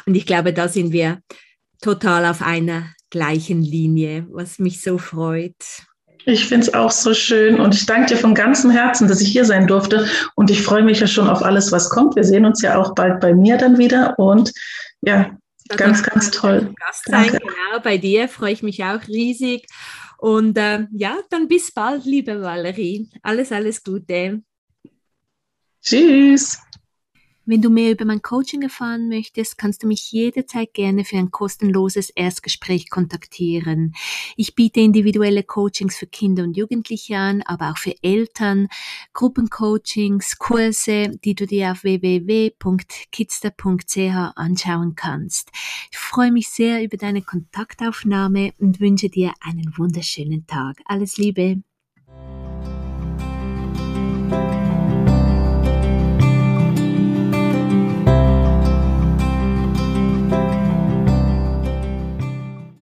Und 0.07 0.15
ich 0.15 0.27
glaube, 0.27 0.53
da 0.53 0.69
sind 0.69 0.93
wir 0.93 1.21
total 1.81 2.27
auf 2.27 2.43
einer 2.43 2.91
gleichen 3.11 3.63
Linie, 3.63 4.27
was 4.31 4.59
mich 4.59 4.81
so 4.81 4.99
freut. 4.99 5.87
Ich 6.31 6.47
finde 6.47 6.67
es 6.67 6.75
auch 6.75 6.91
so 6.91 7.13
schön 7.13 7.61
und 7.61 7.75
ich 7.75 7.87
danke 7.87 8.15
dir 8.15 8.17
von 8.17 8.35
ganzem 8.35 8.71
Herzen, 8.71 9.09
dass 9.09 9.21
ich 9.21 9.29
hier 9.29 9.45
sein 9.45 9.67
durfte 9.67 10.07
und 10.37 10.51
ich 10.51 10.63
freue 10.63 10.83
mich 10.83 11.01
ja 11.01 11.07
schon 11.07 11.29
auf 11.29 11.43
alles, 11.43 11.73
was 11.73 11.91
kommt. 11.91 12.17
Wir 12.17 12.25
sehen 12.25 12.45
uns 12.45 12.63
ja 12.63 12.79
auch 12.79 12.95
bald 12.95 13.21
bei 13.21 13.35
mir 13.35 13.57
dann 13.57 13.79
wieder 13.79 14.19
und 14.19 14.53
ja, 15.01 15.37
das 15.67 15.77
ganz, 15.77 16.03
ganz 16.03 16.31
toll. 16.31 16.73
Gast 16.77 17.05
sein, 17.07 17.31
genau, 17.33 17.81
bei 17.83 17.99
dir 17.99 18.29
freue 18.29 18.53
ich 18.53 18.63
mich 18.63 18.83
auch 18.85 19.07
riesig 19.09 19.67
und 20.19 20.59
äh, 20.59 20.87
ja, 20.93 21.17
dann 21.31 21.49
bis 21.49 21.73
bald, 21.73 22.05
liebe 22.05 22.43
Valerie. 22.43 23.09
Alles, 23.23 23.53
alles 23.53 23.83
Gute. 23.83 24.43
Tschüss. 25.83 26.59
Wenn 27.51 27.63
du 27.63 27.69
mehr 27.69 27.91
über 27.91 28.05
mein 28.05 28.23
Coaching 28.23 28.63
erfahren 28.63 29.09
möchtest, 29.09 29.59
kannst 29.59 29.83
du 29.83 29.89
mich 29.89 30.13
jederzeit 30.13 30.73
gerne 30.73 31.05
für 31.05 31.17
ein 31.17 31.33
kostenloses 31.33 32.11
Erstgespräch 32.11 32.91
kontaktieren. 32.91 33.93
Ich 34.37 34.55
biete 34.55 34.79
individuelle 34.79 35.43
Coachings 35.43 35.97
für 35.97 36.07
Kinder 36.07 36.45
und 36.45 36.57
Jugendliche 36.57 37.17
an, 37.17 37.43
aber 37.43 37.73
auch 37.73 37.77
für 37.77 37.97
Eltern, 38.03 38.69
Gruppencoachings, 39.15 40.39
Kurse, 40.39 41.11
die 41.25 41.35
du 41.35 41.45
dir 41.45 41.73
auf 41.73 41.83
www.kidster.ch 41.83 42.69
anschauen 44.37 44.95
kannst. 44.95 45.51
Ich 45.91 45.99
freue 45.99 46.31
mich 46.31 46.51
sehr 46.51 46.85
über 46.85 46.99
deine 46.99 47.23
Kontaktaufnahme 47.23 48.53
und 48.61 48.79
wünsche 48.79 49.09
dir 49.09 49.33
einen 49.41 49.77
wunderschönen 49.77 50.47
Tag. 50.47 50.77
Alles 50.85 51.17
Liebe. 51.19 51.65